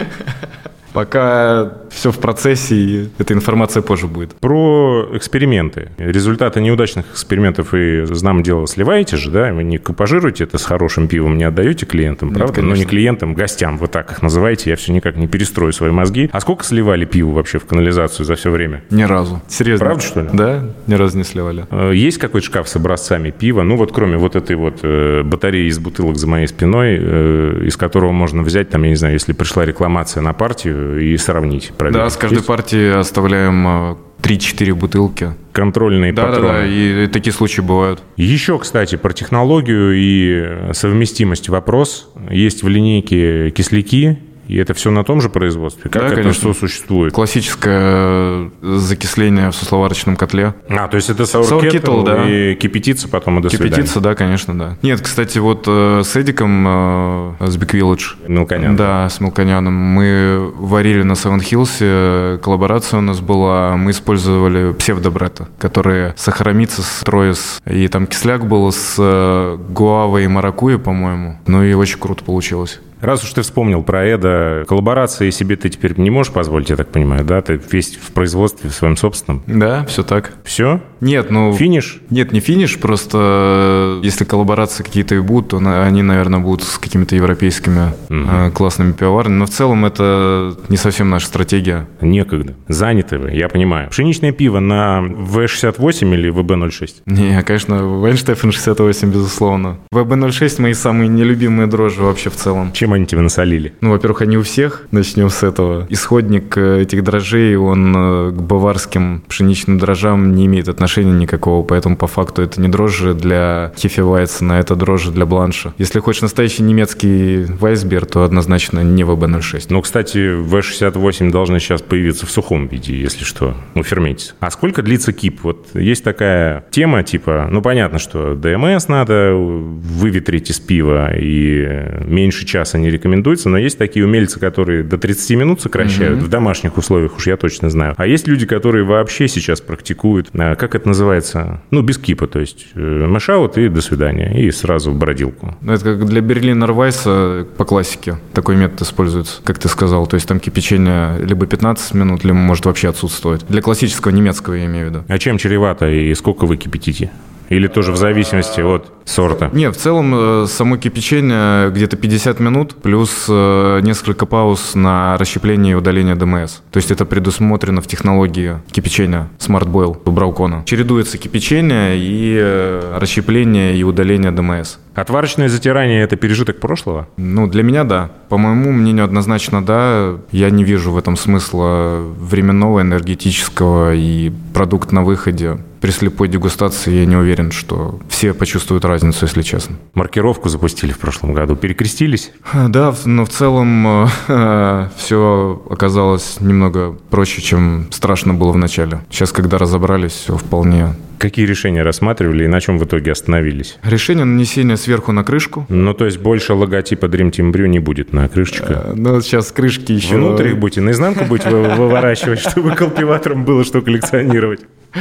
[0.94, 4.34] Пока все в процессе, и эта информация позже будет.
[4.36, 5.90] Про эксперименты.
[5.98, 9.52] Результаты неудачных экспериментов и знамо дело сливаете же, да?
[9.52, 12.62] Вы не купажируете это с хорошим пивом, не отдаете клиентам, Нет, правда?
[12.62, 12.90] Ну, не конечно.
[12.90, 14.70] клиентам, гостям, вот так их называете.
[14.70, 16.30] Я все никак не перестрою свои мозги.
[16.32, 18.84] А сколько сливали пиво вообще в канализацию за все время?
[18.90, 19.42] Ни разу.
[19.48, 19.86] Серьезно.
[19.86, 20.30] Правда, что ли?
[20.34, 21.66] Да, ни разу не сливали.
[21.72, 23.64] Э, Есть какой-то шкаф с образцами пива?
[23.64, 27.76] Ну, вот кроме вот этой вот э, батареи из бутылок за моей спиной, э, из
[27.76, 31.72] которого можно взять, там, я не знаю, если пришла рекламация на партию, и сравнить.
[31.90, 32.06] Проверить.
[32.06, 35.34] Да, с каждой Есть партии оставляем э, 3-4 бутылки.
[35.52, 36.54] Контрольные Да, да, патроны.
[36.60, 38.02] да, и, и такие случаи бывают.
[38.16, 42.10] Еще, кстати, про технологию и совместимость вопрос.
[42.30, 45.90] Есть в линейке кисляки, и это все на том же производстве.
[45.90, 46.54] Как Да, это конечно.
[46.54, 47.14] все существует?
[47.14, 50.54] Классическое э, закисление в сусловарочном котле.
[50.70, 52.30] А, то есть это Sour саур kettle, да.
[52.30, 53.72] и кипятится потом и до свидания.
[53.72, 54.78] Кипятиться, да, конечно, да.
[54.82, 58.76] Нет, кстати, вот э, с Эдиком, э, с Big Village, Мелконян.
[58.76, 59.74] Да, с Мелконяном.
[59.74, 63.76] Мы варили на Севен Хиллсе, коллаборация у нас была.
[63.76, 67.62] Мы использовали псевдобрета, которые сахаромицы с троис.
[67.66, 71.40] И там кисляк был с э, гуавой и маракуйей, по-моему.
[71.48, 72.80] Ну и очень круто получилось.
[73.02, 76.90] Раз уж ты вспомнил про Эда, коллаборации себе ты теперь не можешь позволить, я так
[76.90, 77.42] понимаю, да?
[77.42, 79.44] Ты весь в производстве, в своем собственном.
[79.48, 80.34] Да, все так.
[80.44, 80.82] Все?
[81.02, 81.54] Нет, ну...
[81.54, 82.00] Финиш?
[82.10, 86.78] Нет, не финиш, просто э, если коллаборации какие-то и будут, то они, наверное, будут с
[86.78, 89.40] какими-то европейскими э, классными пивоварнями.
[89.40, 91.88] Но в целом это не совсем наша стратегия.
[92.02, 92.56] Некогда.
[92.68, 93.90] Заняты вы, я понимаю.
[93.90, 96.90] Пшеничное пиво на В68 или ВБ06?
[97.06, 99.78] Не, конечно, Вайнштефен 68, безусловно.
[99.94, 102.72] ВБ-06 мои самые нелюбимые дрожжи вообще в целом.
[102.74, 103.74] Чем они тебя насолили?
[103.82, 104.88] Ну, во-первых, они у всех.
[104.92, 105.86] Начнем с этого.
[105.90, 111.98] Исходник э, этих дрожжей, он к баварским пшеничным дрожжам не имеет отношения отношения никакого, поэтому
[111.98, 115.74] по факту это не дрожжи для Хефевайцена, это дрожжи для бланша.
[115.78, 119.66] Если хочешь настоящий немецкий Вайсбер, то однозначно не ВБ-06.
[119.70, 124.34] Ну, кстати, В68 должны сейчас появиться в сухом виде, если что, ну, ферментится.
[124.40, 125.42] А сколько длится кип?
[125.44, 131.68] Вот есть такая тема, типа, ну, понятно, что ДМС надо выветрить из пива, и
[132.06, 136.26] меньше часа не рекомендуется, но есть такие умельцы, которые до 30 минут сокращают, mm-hmm.
[136.26, 137.94] в домашних условиях уж я точно знаю.
[137.98, 142.40] А есть люди, которые вообще сейчас практикуют, а, как это называется, ну, без кипа, то
[142.40, 145.56] есть э, мешаут и до свидания, и сразу в бродилку.
[145.62, 150.16] Ну, это как для Берлинер Вайса по классике такой метод используется, как ты сказал, то
[150.16, 153.46] есть там кипячение либо 15 минут, либо может вообще отсутствовать.
[153.48, 155.04] Для классического немецкого я имею в виду.
[155.08, 157.12] А чем чревато и сколько вы кипятите?
[157.50, 159.50] Или тоже в зависимости от сорта?
[159.54, 165.74] Нет, в целом э, само кипячение где-то 50 минут, плюс э, несколько пауз на расщепление
[165.74, 166.58] и удаление ДМС.
[166.72, 170.64] То есть это предусмотрено в технологии кипячения Smart Boil у Браукона.
[170.66, 174.78] Чередуется кипячение и э, расщепление и удаление ДМС.
[174.98, 177.08] Отварочное затирание– это пережиток прошлого?
[177.18, 178.10] Ну, для меня– да.
[178.30, 180.16] По моему мнению, однозначно да.
[180.32, 185.60] Я не вижу в этом смысла временного, энергетического и продукт на выходе.
[185.82, 189.76] При слепой дегустации я не уверен, что все почувствуют разницу, если честно.
[189.94, 191.56] Маркировку запустили в прошлом году.
[191.56, 192.32] Перекрестились?
[192.52, 199.02] Да, но в целом э, все оказалось немного проще, чем страшно было в начале.
[199.12, 203.78] Сейчас, когда разобрались, все вполне Какие решения рассматривали и на чем в итоге остановились?
[203.84, 205.66] Решение нанесения сверху на крышку.
[205.70, 208.66] Ну, то есть больше логотипа Dream Team Brew не будет на крышечке?
[208.70, 210.16] А, ну, сейчас крышки еще...
[210.16, 214.62] Внутрь их будете, наизнанку будете выворачивать, чтобы культиватором было что коллекционировать?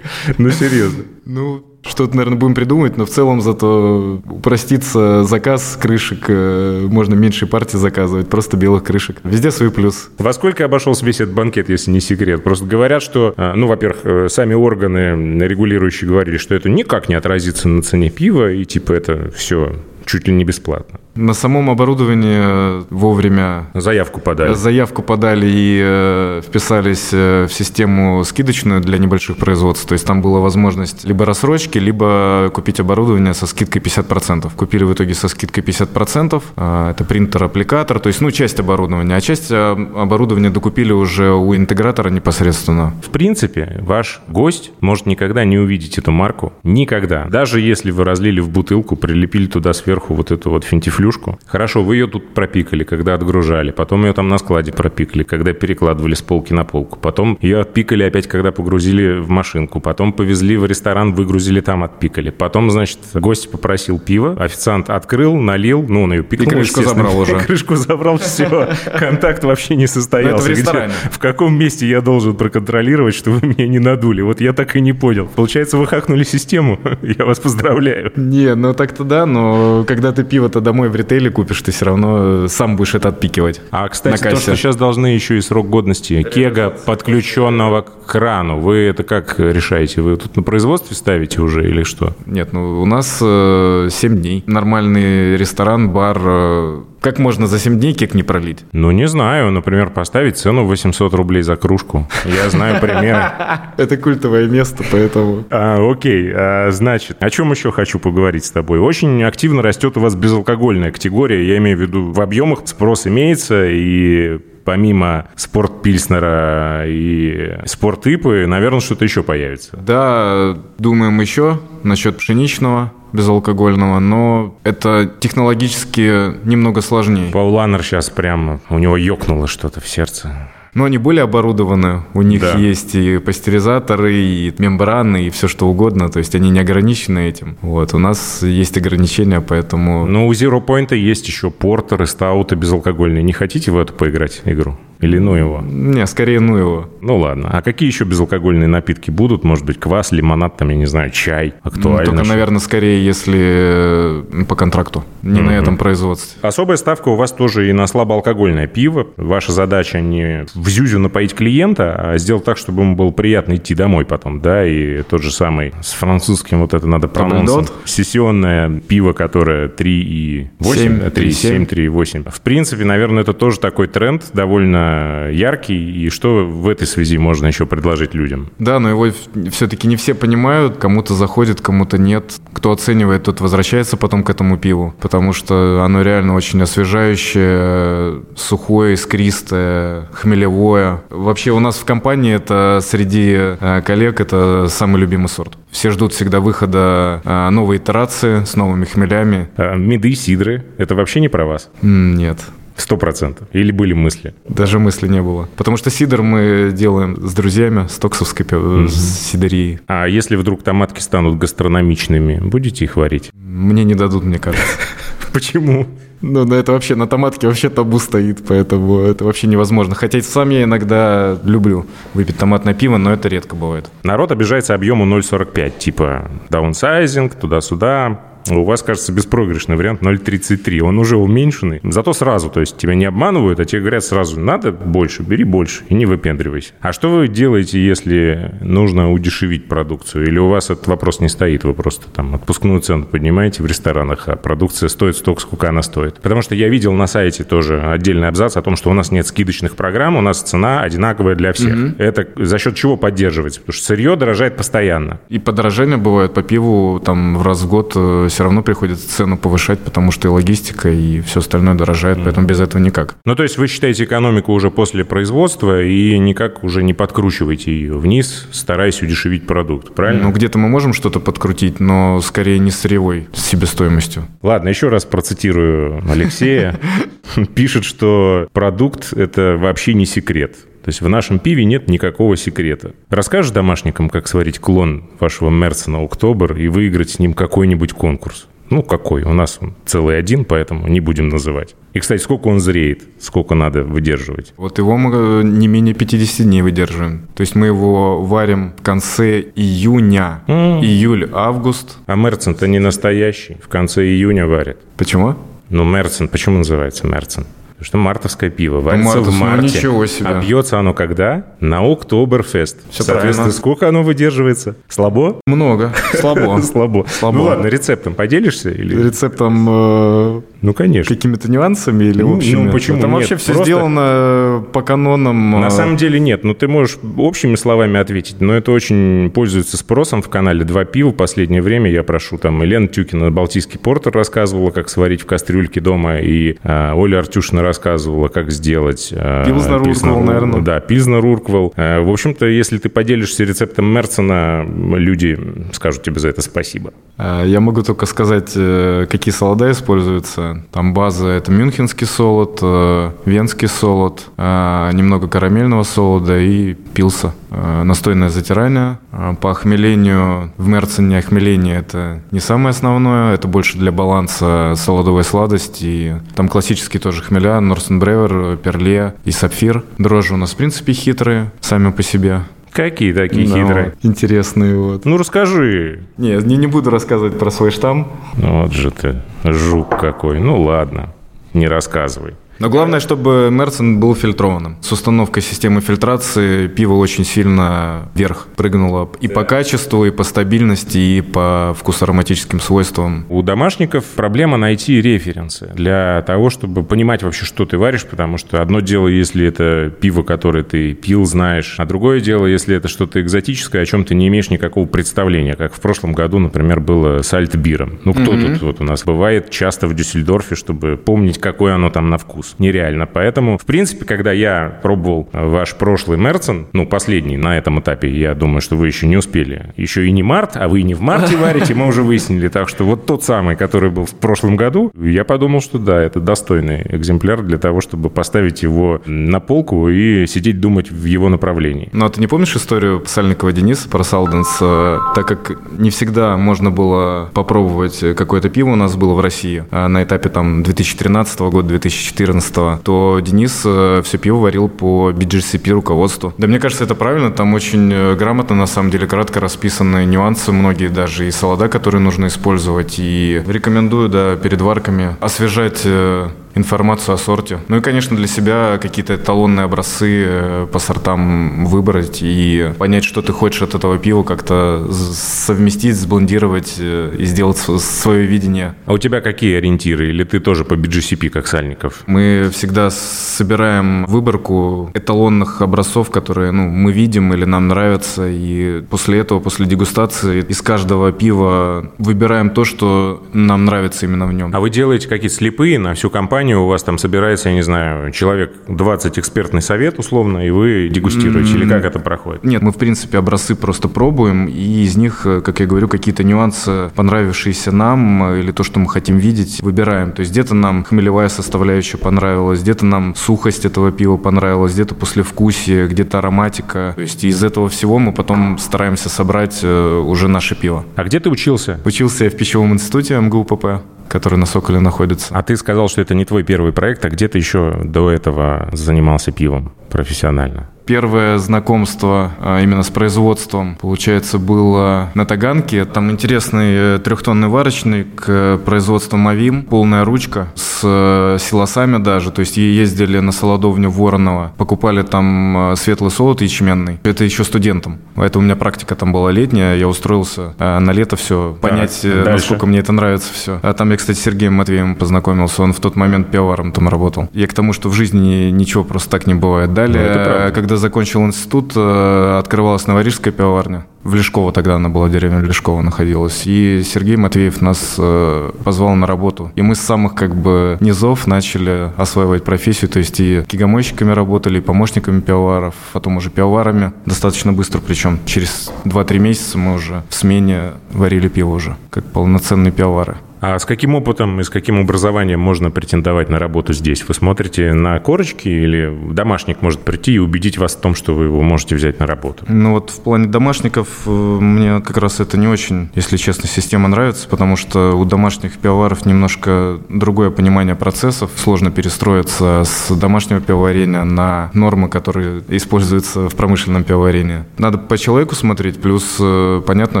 [0.38, 1.02] Ну, серьезно.
[1.24, 7.48] Ну, что-то, наверное, будем придумать, но в целом зато упростится заказ крышек, э, можно меньшей
[7.48, 9.18] партии заказывать, просто белых крышек.
[9.24, 10.10] Везде свой плюс.
[10.18, 12.42] Во сколько обошелся весь этот банкет, если не секрет?
[12.42, 17.14] Просто говорят, что, э, ну, во-первых, э, сами органы регулирующие говорили, что это никак не
[17.14, 21.00] отразится на цене пива, и типа это все чуть ли не бесплатно.
[21.16, 24.52] На самом оборудовании вовремя заявку подали.
[24.52, 29.86] Заявку подали и э, вписались э, в систему скидочную для небольших производств.
[29.86, 34.50] То есть там была возможность либо рассрочки, либо купить оборудование со скидкой 50%.
[34.54, 36.42] Купили в итоге со скидкой 50%.
[36.56, 41.56] Э, это принтер-аппликатор, то есть ну часть оборудования, а часть э, оборудования докупили уже у
[41.56, 42.94] интегратора непосредственно.
[43.02, 46.52] В принципе, ваш гость может никогда не увидеть эту марку.
[46.62, 47.24] Никогда.
[47.24, 51.38] Даже если вы разлили в бутылку, прилепили туда сверху вот эту вот финтифлю флюшку.
[51.46, 53.70] Хорошо, вы ее тут пропикали, когда отгружали.
[53.70, 56.98] Потом ее там на складе пропикали, когда перекладывали с полки на полку.
[56.98, 59.80] Потом ее отпикали опять, когда погрузили в машинку.
[59.80, 62.30] Потом повезли в ресторан, выгрузили там, отпикали.
[62.30, 66.48] Потом, значит, гость попросил пива, официант открыл, налил, ну, он ее пикнул.
[66.48, 67.38] И крышку забрал уже.
[67.38, 68.70] Крышку забрал, все.
[68.98, 70.46] Контакт вообще не состоялся.
[70.46, 70.92] В ресторане.
[71.10, 74.22] В каком месте я должен проконтролировать, что вы меня не надули?
[74.22, 75.28] Вот я так и не понял.
[75.34, 76.78] Получается, вы хакнули систему?
[77.02, 78.12] Я вас поздравляю.
[78.16, 82.76] Не, ну так-то да, но когда ты пиво-то домой ритейле купишь, ты все равно сам
[82.76, 83.60] будешь это отпикивать.
[83.70, 88.76] А, кстати, то, что сейчас должны еще и срок годности кега, подключенного к крану, вы
[88.78, 90.00] это как решаете?
[90.00, 92.14] Вы тут на производстве ставите уже или что?
[92.26, 94.44] Нет, ну у нас э, 7 дней.
[94.46, 98.64] Нормальный ресторан, бар э, как можно за 7 дней кек не пролить?
[98.72, 99.52] Ну, не знаю.
[99.52, 102.08] Например, поставить цену 800 рублей за кружку.
[102.24, 103.22] Я знаю примеры.
[103.76, 105.44] Это культовое место, поэтому...
[105.48, 106.32] А, окей.
[106.34, 108.80] А, значит, о чем еще хочу поговорить с тобой?
[108.80, 111.46] Очень активно растет у вас безалкогольная категория.
[111.46, 119.04] Я имею в виду, в объемах спрос имеется, и помимо спорт-пильснера и спорт-ипы, наверное, что-то
[119.04, 119.76] еще появится.
[119.76, 127.30] Да, думаем еще насчет пшеничного безалкогольного, но это технологически немного сложнее.
[127.32, 130.50] Пауланер сейчас прямо, у него ёкнуло что-то в сердце.
[130.76, 132.02] Но они более оборудованы.
[132.12, 132.52] У них да.
[132.52, 136.10] есть и пастеризаторы, и мембраны, и все что угодно.
[136.10, 137.56] То есть они не ограничены этим.
[137.62, 137.94] Вот.
[137.94, 140.04] У нас есть ограничения, поэтому...
[140.04, 143.22] Но у Zero Point есть еще портеры, стауты безалкогольные.
[143.22, 144.76] Не хотите в эту поиграть игру?
[145.00, 145.60] Или ну его?
[145.62, 146.90] Не, скорее ну его.
[147.00, 147.50] Ну ладно.
[147.52, 149.44] А какие еще безалкогольные напитки будут?
[149.44, 151.54] Может быть, квас, лимонад, там, я не знаю, чай?
[151.62, 152.00] Актуально.
[152.00, 152.32] Ну, только, что?
[152.32, 155.42] наверное, скорее, если по контракту, не mm-hmm.
[155.42, 156.38] на этом производстве.
[156.42, 159.08] Особая ставка у вас тоже и на слабоалкогольное пиво.
[159.16, 163.74] Ваша задача не в зюзю напоить клиента, а сделать так, чтобы ему было приятно идти
[163.74, 167.66] домой потом, да, и тот же самый с французским вот это надо прононсом.
[167.84, 172.30] Сессионное пиво, которое 3,8, 3,7, 3,8.
[172.30, 174.85] В принципе, наверное, это тоже такой тренд довольно
[175.32, 178.50] яркий, и что в этой связи можно еще предложить людям?
[178.58, 179.08] Да, но его
[179.50, 182.34] все-таки не все понимают, кому-то заходит, кому-то нет.
[182.52, 188.94] Кто оценивает, тот возвращается потом к этому пиву, потому что оно реально очень освежающее, сухое,
[188.94, 191.02] искристое, хмелевое.
[191.10, 195.56] Вообще у нас в компании это среди э, коллег это самый любимый сорт.
[195.70, 199.48] Все ждут всегда выхода э, новой итерации с новыми хмелями.
[199.56, 201.70] А меды, сидры– это вообще не про вас?
[201.82, 202.38] Нет.
[202.76, 203.48] Сто процентов.
[203.52, 204.34] Или были мысли?
[204.48, 205.48] Даже мысли не было.
[205.56, 208.88] Потому что сидр мы делаем с друзьями, с токсовской mm-hmm.
[208.88, 209.80] сидерией.
[209.86, 213.30] А если вдруг томатки станут гастрономичными, будете их варить?
[213.32, 214.66] Мне не дадут, мне кажется.
[215.32, 215.86] Почему?
[216.22, 219.94] Ну, на это вообще, на томатке вообще табу стоит, поэтому это вообще невозможно.
[219.94, 223.90] Хотя сам я иногда люблю выпить томатное пиво, но это редко бывает.
[224.02, 228.20] Народ обижается объему 0,45, типа даунсайзинг, туда-сюда.
[228.50, 230.80] У вас, кажется, беспроигрышный вариант 0,33.
[230.80, 231.80] Он уже уменьшенный.
[231.82, 235.84] Зато сразу, то есть тебя не обманывают, а тебе говорят сразу, надо больше, бери больше
[235.88, 236.72] и не выпендривайся.
[236.80, 240.26] А что вы делаете, если нужно удешевить продукцию?
[240.26, 241.64] Или у вас этот вопрос не стоит?
[241.64, 246.20] Вы просто там отпускную цену поднимаете в ресторанах, а продукция стоит столько, сколько она стоит.
[246.20, 249.26] Потому что я видел на сайте тоже отдельный абзац о том, что у нас нет
[249.26, 251.74] скидочных программ, у нас цена одинаковая для всех.
[251.74, 251.94] Угу.
[251.98, 253.60] Это за счет чего поддерживается?
[253.60, 255.20] Потому что сырье дорожает постоянно.
[255.28, 259.38] И подорожание бывает по пиву там в раз в год э, все равно приходится цену
[259.38, 262.24] повышать, потому что и логистика, и все остальное дорожает, mm-hmm.
[262.24, 263.16] поэтому без этого никак.
[263.24, 267.96] Ну, то есть вы считаете экономику уже после производства и никак уже не подкручиваете ее
[267.96, 270.24] вниз, стараясь удешевить продукт, правильно?
[270.24, 274.26] Ну, где-то мы можем что-то подкрутить, но скорее не сырьевой себестоимостью.
[274.42, 276.78] Ладно, еще раз процитирую Алексея.
[277.54, 280.56] Пишет, что продукт– это вообще не секрет.
[280.86, 282.92] То есть в нашем пиве нет никакого секрета.
[283.10, 288.46] Расскажешь домашникам, как сварить клон вашего Мерсона Октобер и выиграть с ним какой-нибудь конкурс?
[288.70, 289.24] Ну, какой?
[289.24, 291.74] У нас он целый один, поэтому не будем называть.
[291.92, 293.02] И, кстати, сколько он зреет?
[293.18, 294.54] Сколько надо выдерживать?
[294.56, 297.26] Вот его мы э, не менее 50 дней выдерживаем.
[297.34, 300.44] То есть мы его варим в конце июня.
[300.46, 300.84] Mm.
[300.84, 301.98] Июль, август.
[302.06, 303.56] А Мерцен-то не настоящий.
[303.60, 304.78] В конце июня варят.
[304.96, 305.34] Почему?
[305.68, 306.28] Ну, Мерцен.
[306.28, 307.44] Почему называется Мерцен?
[307.76, 309.56] Потому что мартовское пиво варится Мартов, в марте.
[309.56, 310.28] Ну, ничего себе.
[310.30, 311.44] А пьется оно когда?
[311.60, 312.78] На Октоберфест.
[312.90, 313.52] Все Соответственно, правильно.
[313.52, 314.76] сколько оно выдерживается?
[314.88, 315.40] Слабо?
[315.46, 315.92] Много.
[316.14, 316.62] Слабо.
[316.62, 317.04] Слабо.
[317.20, 318.70] Ну ладно, рецептом поделишься?
[318.70, 321.14] Рецептом э, Ну, конечно.
[321.14, 322.64] какими-то нюансами или Ну, общими?
[322.64, 323.20] ну, почему Там нет?
[323.20, 325.52] вообще все Просто- сделано по канонам.
[325.52, 326.42] На э, самом деле нет.
[326.42, 331.10] Ну, ты можешь общими словами ответить, но это очень пользуется спросом в канале «Два пива».
[331.10, 335.80] В последнее время я прошу там Елена Тюкина «Балтийский портер» рассказывала, как сварить в кастрюльке
[335.80, 339.10] дома, и а, Оля Артюшина рассказывала, как сделать...
[339.16, 340.60] а, Пилзнер Пилснер Урквал, Ур- наверное.
[340.62, 341.72] Да, Пилзнер Урквал.
[341.76, 345.38] А, В общем-то, если ты поделишься рецептом Мерцена, люди
[345.72, 346.92] скажут тебе за это спасибо.
[347.18, 350.55] Э, Я могу только сказать, э, какие солода используются.
[350.72, 357.34] Там база– это мюнхенский солод, э, венский солод, э, немного карамельного солода и пилса.
[357.50, 358.98] Э, Настойное затирание.
[359.40, 366.20] По охмелению в Мерцене охмеление– это не самое основное, это больше для баланса солодовой сладости.
[366.34, 369.84] Там классические тоже хмеля, Норсенбревер, Перле и Сапфир.
[369.98, 372.42] Дрожжи у нас, в принципе, хитрые сами по себе.
[372.76, 373.94] Какие такие Но хитрые?
[374.02, 375.06] Интересные вот.
[375.06, 376.02] Ну, расскажи.
[376.18, 378.06] Не, не, не буду рассказывать про свой штамм.
[378.36, 380.40] Ну, вот же ты, жук какой.
[380.40, 381.14] Ну, ладно,
[381.54, 382.34] не рассказывай.
[382.58, 384.78] Но главное, чтобы Мерцен был фильтрованным.
[384.80, 390.98] С установкой системы фильтрации пиво очень сильно вверх прыгнуло и по качеству, и по стабильности,
[390.98, 393.26] и по вкусоароматическим свойствам.
[393.28, 398.62] У домашников проблема найти референсы для того, чтобы понимать вообще, что ты варишь, потому что
[398.62, 403.20] одно дело, если это пиво, которое ты пил, знаешь, а другое дело, если это что-то
[403.20, 407.32] экзотическое, о чем ты не имеешь никакого представления, как в прошлом году, например, было с
[407.34, 407.98] альтбиром.
[408.04, 412.10] Ну, кто тут вот у нас бывает часто в Дюссельдорфе, чтобы помнить, какой оно там
[412.10, 412.45] на вкус?
[412.58, 413.06] Нереально.
[413.06, 418.34] Поэтому, в принципе, когда я пробовал ваш прошлый Мерцен, ну, последний на этом этапе, я
[418.34, 419.72] думаю, что вы еще не успели.
[419.76, 422.48] Еще и не март, а вы и не в марте варите, мы уже выяснили.
[422.48, 426.20] Так что вот тот самый, который был в прошлом году, я подумал, что да, это
[426.20, 431.88] достойный экземпляр для того, чтобы поставить его на полку и сидеть думать в его направлении.
[431.92, 434.58] Но ты не помнишь историю Сальникова Дениса про Салденс?
[434.60, 439.64] Э, Так как не всегда можно было попробовать какое-то пиво у нас было в России
[439.70, 442.35] а на этапе там 2013 года, 2014,
[442.82, 446.34] то Денис э, все пиво варил по BGCP руководству.
[446.38, 450.52] Да мне кажется, это правильно, там очень э, грамотно, на самом деле, кратко расписаны нюансы
[450.52, 452.96] многие, даже и солода, которые нужно использовать.
[452.98, 457.60] И рекомендую, да, перед варками освежать э, информацию о сорте.
[457.68, 463.22] Ну и, конечно, для себя какие-то эталонные образцы э, по сортам выбрать и понять, что
[463.22, 468.74] ты хочешь от этого пива, как-то совместить, сблендировать э, и сделать свое видение.
[468.86, 470.08] А у тебя какие ориентиры?
[470.08, 472.02] Или ты тоже по BGCP, как Сальников?
[472.06, 479.18] Мы всегда собираем выборку эталонных образцов, которые ну, мы видим или нам нравятся, и после
[479.18, 484.50] этого, после дегустации, из каждого пива выбираем то, что нам нравится именно в нем.
[484.54, 488.12] А вы делаете какие-то слепые на всю компанию, у вас там собирается, я не знаю,
[488.12, 491.56] человек 20 экспертный совет условно, и вы дегустируете, mm-hmm.
[491.56, 492.44] или как это проходит?
[492.44, 496.90] Нет, мы в принципе образцы просто пробуем, и из них, как я говорю, какие-то нюансы,
[496.94, 500.12] понравившиеся нам, или то, что мы хотим видеть, выбираем.
[500.12, 505.88] То есть где-то нам хмелевая составляющая понравилась, где-то нам сухость этого пива понравилась, где-то послевкусие,
[505.88, 506.92] где-то ароматика.
[506.94, 510.84] То есть из этого всего мы потом стараемся собрать э, уже наше пиво.
[510.96, 511.80] А где ты учился?
[511.84, 515.34] Учился я в пищевом институте МГУПП который на Соколе находится.
[515.36, 518.68] А ты сказал, что это не твой первый проект, а где ты еще до этого
[518.72, 520.70] занимался пивом профессионально?
[520.86, 525.84] Первое знакомство а, именно с производством, получается, было на Таганке.
[525.84, 532.30] Там интересный э, трехтонный варочник, э, производство Мавим, полная ручка с э, силосами даже.
[532.30, 537.00] То есть ездили на Солодовню Воронова, покупали там светлый солод ячменный.
[537.02, 537.98] Это еще студентом.
[538.14, 542.66] Это у меня практика там была летняя, я устроился на лето все, понять, так, насколько
[542.66, 543.58] мне это нравится все.
[543.62, 547.28] А там я, кстати, с Сергеем Матвеем познакомился, он в тот момент пивоваром там работал.
[547.32, 549.74] Я к тому, что в жизни ничего просто так не бывает.
[549.74, 553.86] Далее, ну, когда закончил институт, э, открывалась Новорижская пивоварня.
[554.04, 556.42] В Лешково тогда она была, деревня Лешково находилась.
[556.46, 559.50] И Сергей Матвеев нас э, позвал на работу.
[559.56, 562.90] И мы с самых как бы низов начали осваивать профессию.
[562.90, 566.92] То есть и кигомойщиками работали, и помощниками пивоваров, потом уже пивоварами.
[567.06, 572.70] Достаточно быстро, причем через 2-3 месяца мы уже в смене варили пиво уже, как полноценные
[572.70, 573.16] пивовары.
[573.48, 577.06] А с каким опытом и с каким образованием можно претендовать на работу здесь?
[577.06, 581.26] Вы смотрите на корочки или домашник может прийти и убедить вас в том, что вы
[581.26, 582.44] его можете взять на работу?
[582.48, 586.88] Ну вот в плане домашников э, мне как раз это не очень, если честно, система
[586.88, 591.30] нравится, потому что у домашних пивоваров немножко другое понимание процессов.
[591.36, 597.44] Сложно перестроиться с домашнего пивоварения на нормы, которые используются в промышленном пивоварении.
[597.58, 600.00] Надо по человеку смотреть, плюс э, понятно,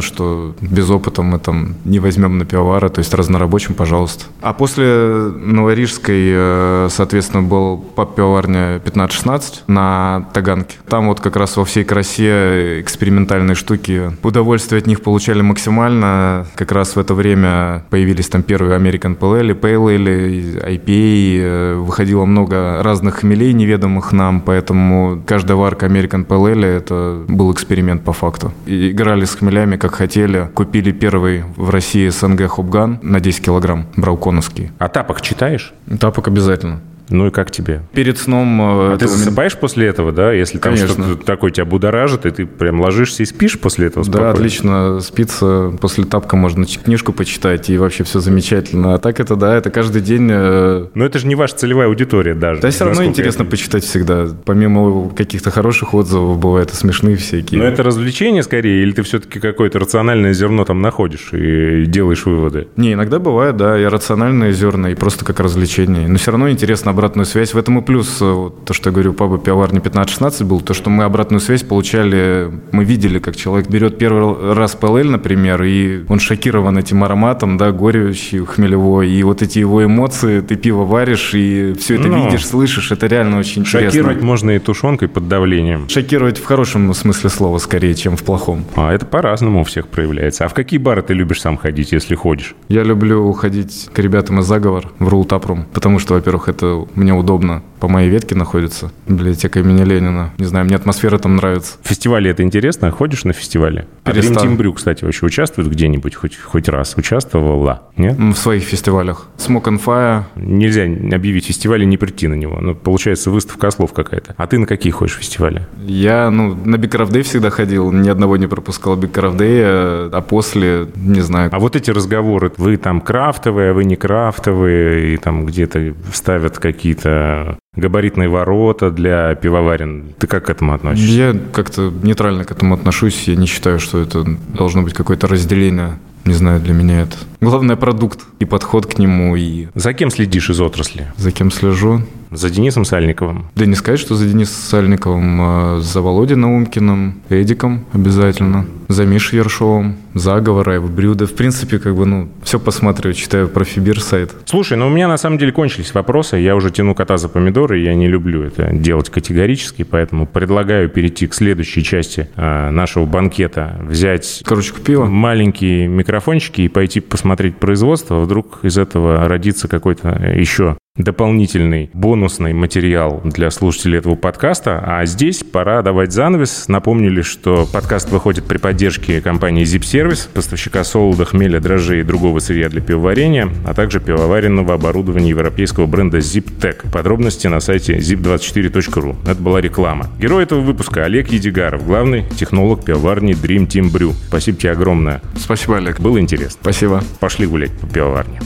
[0.00, 4.24] что без опыта мы там не возьмем на пивовара, то есть разнорабочим, пожалуйста.
[4.40, 10.76] А после Новорижской, э, соответственно, был пап-пивоварня 15-16 на Таганке.
[10.88, 14.12] Там вот как раз во всей красе экспериментальные штуки.
[14.22, 16.46] Удовольствие от них получали максимально.
[16.54, 21.76] Как раз в это время появились там первые American Pale Ale, Pale Ale, IPA.
[21.76, 28.02] Выходило много разных хмелей, неведомых нам, поэтому каждая варка American Pale Ale это был эксперимент
[28.02, 28.52] по факту.
[28.66, 30.48] И играли с хмелями, как хотели.
[30.54, 34.70] Купили первый в России СНГ Хопган на 10 килограмм, брауконовский.
[34.78, 35.72] А тапок читаешь?
[35.98, 36.80] Тапок обязательно.
[37.08, 37.82] Ну и как тебе?
[37.92, 38.60] Перед сном...
[38.60, 39.60] Э, а ты засыпаешь меня...
[39.60, 40.32] после этого, да?
[40.32, 44.32] Если там что-то такое тебя будоражит, и ты прям ложишься и спишь после этого спокойно?
[44.32, 45.72] Да, отлично спится.
[45.80, 48.94] После тапка можно книжку почитать, и вообще все замечательно.
[48.94, 50.28] А так это, да, это каждый день...
[50.30, 52.60] Э, Но это же не ваша целевая аудитория даже.
[52.60, 53.48] Да все равно интересно я...
[53.48, 54.26] почитать всегда.
[54.44, 57.60] Помимо каких-то хороших отзывов, бывает и смешные всякие.
[57.60, 62.68] Но это развлечение скорее, или ты все-таки какое-то рациональное зерно там находишь и делаешь выводы?
[62.76, 66.08] Не, иногда бывает, да, и рациональное зерна, и просто как развлечение.
[66.08, 67.52] Но все равно интересно обратную связь.
[67.52, 70.88] В этом и плюс, э, то, что я говорю, паба пивоварни 15-16 был, то, что
[70.88, 76.18] мы обратную связь получали, мы видели, как человек берет первый раз ПЛЛ, например, и он
[76.18, 81.74] шокирован этим ароматом, да, горючий, хмелевой, и вот эти его эмоции, ты пиво варишь, и
[81.78, 82.08] все это.
[82.08, 82.24] Ну.
[82.24, 84.10] видишь, слышишь, это реально очень Шокировать интересно.
[84.10, 85.88] Шокировать можно и тушенкой под давлением.
[85.88, 88.64] Шокировать в хорошем смысле слова, скорее, чем в плохом.
[88.74, 90.44] А это по-разному у всех проявляется.
[90.44, 92.54] А в какие бары ты любишь сам ходить, если ходишь?
[92.68, 97.62] Я люблю ходить к ребятам из Заговор в Рултапрум, потому что, во-первых, это мне удобно.
[97.80, 100.32] По моей ветке находится библиотека имени Ленина.
[100.38, 101.74] Не знаю, мне атмосфера там нравится.
[101.82, 102.90] Фестивали это интересно?
[102.90, 103.86] Ходишь на фестивале?
[104.04, 104.36] Перестан.
[104.36, 106.94] А Dream Team Brew, кстати, вообще участвует где-нибудь хоть, хоть раз?
[106.96, 107.82] Участвовала?
[107.96, 108.18] Нет?
[108.18, 109.28] В своих фестивалях.
[109.36, 110.22] Smoke and Fire.
[110.36, 112.58] Нельзя объявить фестиваль и не прийти на него.
[112.60, 114.34] Ну, получается, выставка слов какая-то.
[114.38, 115.66] А ты на какие ходишь фестивали?
[115.84, 117.92] Я, ну, на Big Craft Day всегда ходил.
[117.92, 121.50] Ни одного не пропускал Big Craft Day, а, а после, не знаю.
[121.52, 126.58] А вот эти разговоры, вы там крафтовые, а вы не крафтовые, и там где-то ставят
[126.76, 130.14] какие-то габаритные ворота для пивоварен.
[130.18, 131.12] Ты как к этому относишься?
[131.12, 133.26] Я как-то нейтрально к этому отношусь.
[133.26, 135.98] Я не считаю, что это должно быть какое-то разделение.
[136.24, 137.16] Не знаю, для меня это.
[137.40, 139.36] Главное продукт и подход к нему.
[139.36, 139.68] И...
[139.74, 141.12] За кем следишь из отрасли?
[141.16, 142.02] За кем слежу?
[142.30, 143.46] За Денисом Сальниковым.
[143.54, 149.38] Да не сказать, что за Денисом Сальниковым, а за Володей Наумкиным, Эдиком обязательно, за Мишей
[149.38, 151.26] Ершовым, Заговор, Айва Брюда.
[151.26, 154.34] В принципе, как бы, ну, все посматриваю, читаю про Фибир сайт.
[154.44, 156.36] Слушай, ну у меня на самом деле кончились вопросы.
[156.36, 160.88] Я уже тяну кота за помидоры, и я не люблю это делать категорически, поэтому предлагаю
[160.88, 163.76] перейти к следующей части э, нашего банкета.
[163.82, 165.06] Взять Корочку пива.
[165.06, 168.20] маленькие микрофончики и пойти посмотреть производство.
[168.20, 174.82] Вдруг из этого родится какой-то еще дополнительный бонусный материал для слушателей этого подкаста.
[174.84, 176.68] А здесь пора давать занавес.
[176.68, 182.38] Напомнили, что подкаст выходит при поддержке компании Zip Service, поставщика солода, хмеля, дрожжей и другого
[182.38, 186.90] сырья для пивоварения, а также пивоваренного оборудования европейского бренда ZipTech.
[186.90, 189.16] Подробности на сайте zip24.ru.
[189.24, 190.08] Это была реклама.
[190.18, 194.14] Герой этого выпуска Олег Едигаров, главный технолог пивоварни Dream Team Brew.
[194.28, 195.20] Спасибо тебе огромное.
[195.36, 196.00] Спасибо, Олег.
[196.00, 196.58] Было интересно.
[196.62, 197.02] Спасибо.
[197.20, 198.40] Пошли гулять по пивоварне.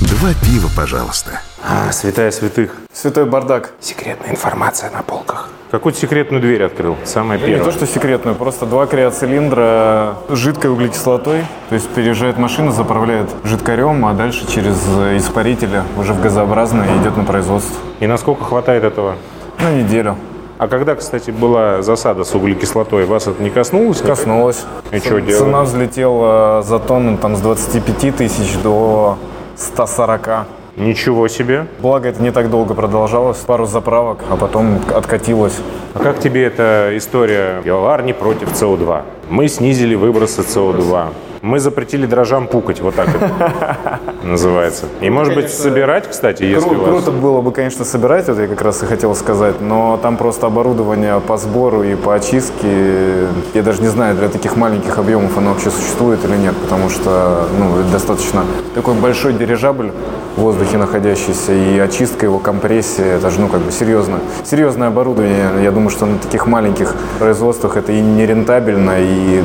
[0.00, 1.40] Два пива, пожалуйста.
[1.68, 2.76] А, святая святых.
[2.92, 3.72] Святой бардак.
[3.80, 5.48] Секретная информация на полках.
[5.72, 7.64] Какую-то секретную дверь открыл, самая Не первая.
[7.64, 11.44] то, что секретную, просто два криоцилиндра с жидкой углекислотой.
[11.68, 14.76] То есть переезжает машина, заправляет жидкарем, а дальше через
[15.16, 17.76] испарители уже в газообразное идет на производство.
[17.98, 19.16] И насколько хватает этого?
[19.58, 20.16] На неделю.
[20.58, 24.00] А когда, кстати, была засада с углекислотой, вас это не коснулось?
[24.00, 24.64] Коснулось.
[24.92, 25.32] И что делали?
[25.32, 29.18] Цена взлетела за тонну там, с 25 тысяч до
[29.56, 30.46] 140.
[30.76, 31.66] Ничего себе.
[31.80, 33.38] Благо, это не так долго продолжалось.
[33.38, 35.58] Пару заправок, а потом откатилось.
[35.94, 39.02] А как тебе эта история пивоварни против СО2?
[39.30, 41.08] Мы снизили выбросы СО2.
[41.46, 44.86] Мы запретили дрожжам пукать, вот так это называется.
[45.00, 46.88] И, может быть, собирать, кстати, если у вас...
[46.88, 50.48] Круто было бы, конечно, собирать, вот я как раз и хотел сказать, но там просто
[50.48, 55.50] оборудование по сбору и по очистке, я даже не знаю, для таких маленьких объемов оно
[55.50, 58.44] вообще существует или нет, потому что ну, это достаточно
[58.74, 59.92] такой большой дирижабль
[60.34, 64.18] в воздухе находящийся, и очистка его, компрессия, это же, ну, как бы серьезно.
[64.44, 69.44] Серьезное оборудование, я думаю, что на таких маленьких производствах это и нерентабельно, и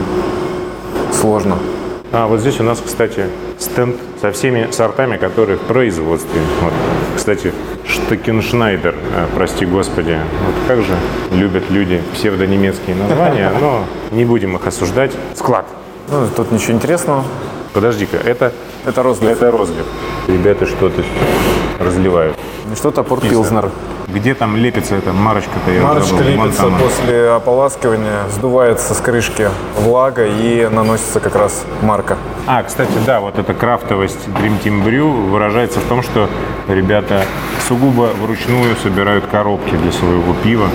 [1.14, 1.58] сложно.
[2.14, 6.42] А, вот здесь у нас, кстати, стенд со всеми сортами, которые в производстве.
[6.62, 6.74] Вот.
[7.16, 7.54] Кстати,
[7.86, 10.20] Штекеншнайдер, э, прости господи.
[10.46, 10.94] Вот как же
[11.32, 15.12] любят люди псевдонемецкие названия, но не будем их осуждать.
[15.36, 15.66] Склад.
[16.10, 17.24] Ну, тут ничего интересного.
[17.74, 18.52] Подожди-ка, это,
[18.86, 19.32] Это розлив.
[19.32, 19.86] это розлив.
[20.28, 21.04] Ребята что-то
[21.80, 22.36] разливают.
[22.76, 23.72] Что-то Порт Пилзнер.
[24.14, 25.72] Где там лепится эта марочка-то?
[25.82, 26.28] Марочка забыл.
[26.28, 26.78] Лепится там.
[26.80, 32.18] после ополаскивания, сдувается с крышки влага и наносится как раз марка.
[32.46, 36.30] А, кстати, да, вот эта крафтовость Dream Team Brew выражается в том, что
[36.68, 37.24] ребята
[37.68, 40.68] сугубо вручную собирают коробки для своего пива.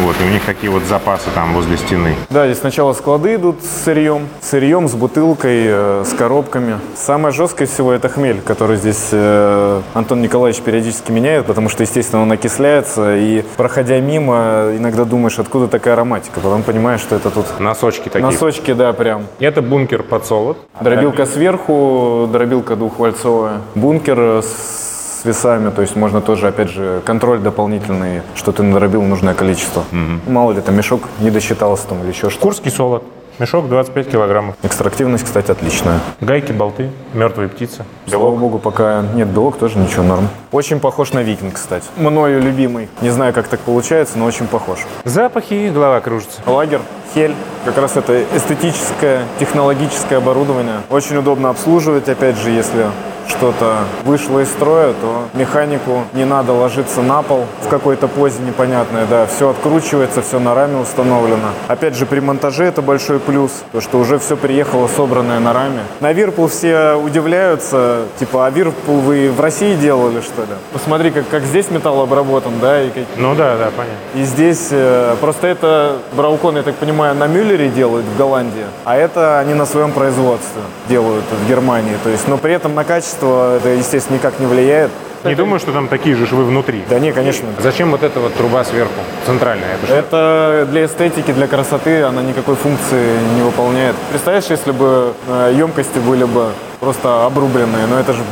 [0.00, 2.14] Вот, и у них такие вот запасы там возле стены.
[2.30, 6.78] Да, здесь сначала склады идут с сырьем, с сырьем, с бутылкой, э, с коробками.
[6.96, 12.22] Самое жесткое всего это хмель, который здесь э, Антон Николаевич периодически меняет, потому что, естественно,
[12.22, 17.60] он окисляется, и проходя мимо, иногда думаешь, откуда такая ароматика, потом понимаешь, что это тут
[17.60, 18.24] Носочки такие.
[18.24, 19.26] носочки, да, прям.
[19.38, 20.56] Это бункер под солод.
[20.80, 23.60] Дробилка сверху, дробилка двухвальцовая.
[23.74, 24.89] Бункер с
[25.20, 29.84] с весами, то есть можно тоже, опять же, контроль дополнительный, что ты надробил нужное количество.
[30.26, 32.42] Мало ли, там мешок не досчитался там или еще что-то.
[32.42, 33.04] Курский солод.
[33.38, 34.54] Мешок 25 килограммов.
[34.62, 36.00] Экстрактивность, кстати, отличная.
[36.20, 37.84] Гайки, болты, мертвые птицы.
[38.06, 40.28] Слава богу, пока нет белок, тоже ничего норм.
[40.52, 41.86] Очень похож на викинг, кстати.
[41.96, 42.90] Мною любимый.
[43.00, 44.80] Не знаю, как так получается, но очень похож.
[45.04, 46.42] Запахи, голова кружится.
[46.46, 46.80] Лагер,
[47.14, 47.34] хель.
[47.64, 50.80] Как раз это эстетическое, технологическое оборудование.
[50.90, 52.86] Очень удобно обслуживать, опять же, если
[53.30, 59.02] что-то вышло из строя, то механику не надо ложиться на пол в какой-то позе непонятной,
[59.08, 61.48] да, все откручивается, все на раме установлено.
[61.68, 65.80] Опять же, при монтаже это большой плюс, то что уже все приехало собранное на раме.
[66.00, 70.48] На Вирпул все удивляются, типа, а Вирпул вы в России делали, что ли?
[70.72, 73.96] Посмотри, как, как здесь металл обработан, да, и как, Ну да, да, понятно.
[74.14, 78.96] и здесь э, просто это Браукон, я так понимаю, на Мюллере делают в Голландии, а
[78.96, 81.96] это они на своем производстве делают в Германии.
[82.02, 84.90] То есть, но при этом на качество это, естественно, никак не влияет.
[85.24, 86.82] Не думаю, что там такие же швы внутри.
[86.88, 87.46] Да не, конечно.
[87.58, 88.92] Зачем вот эта вот труба сверху,
[89.26, 89.74] центральная?
[89.74, 89.94] Это что?
[89.94, 93.94] Это для эстетики, для красоты, она никакой функции не выполняет.
[94.10, 98.22] Представляешь, если бы э, емкости были бы просто обрубленные, но это же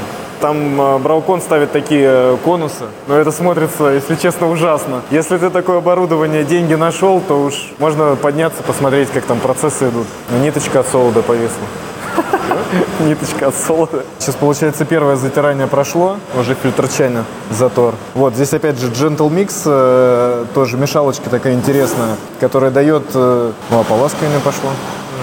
[0.40, 5.02] там э, Браукон ставит такие э, конусы, но это смотрится, если честно, ужасно.
[5.10, 10.06] Если ты такое оборудование, деньги нашел, то уж можно подняться, посмотреть, как там процессы идут.
[10.30, 11.66] Ну, Ниточка от солода повисла.
[13.00, 14.04] Ниточка от солода.
[14.18, 16.18] Сейчас, получается, первое затирание прошло.
[16.38, 17.94] Уже фильтр чайна затор.
[18.14, 23.04] Вот, здесь опять же Gentle Mix, э, тоже мешалочка такая интересная, которая дает...
[23.14, 24.70] Э, ну, ополаскивание пошло.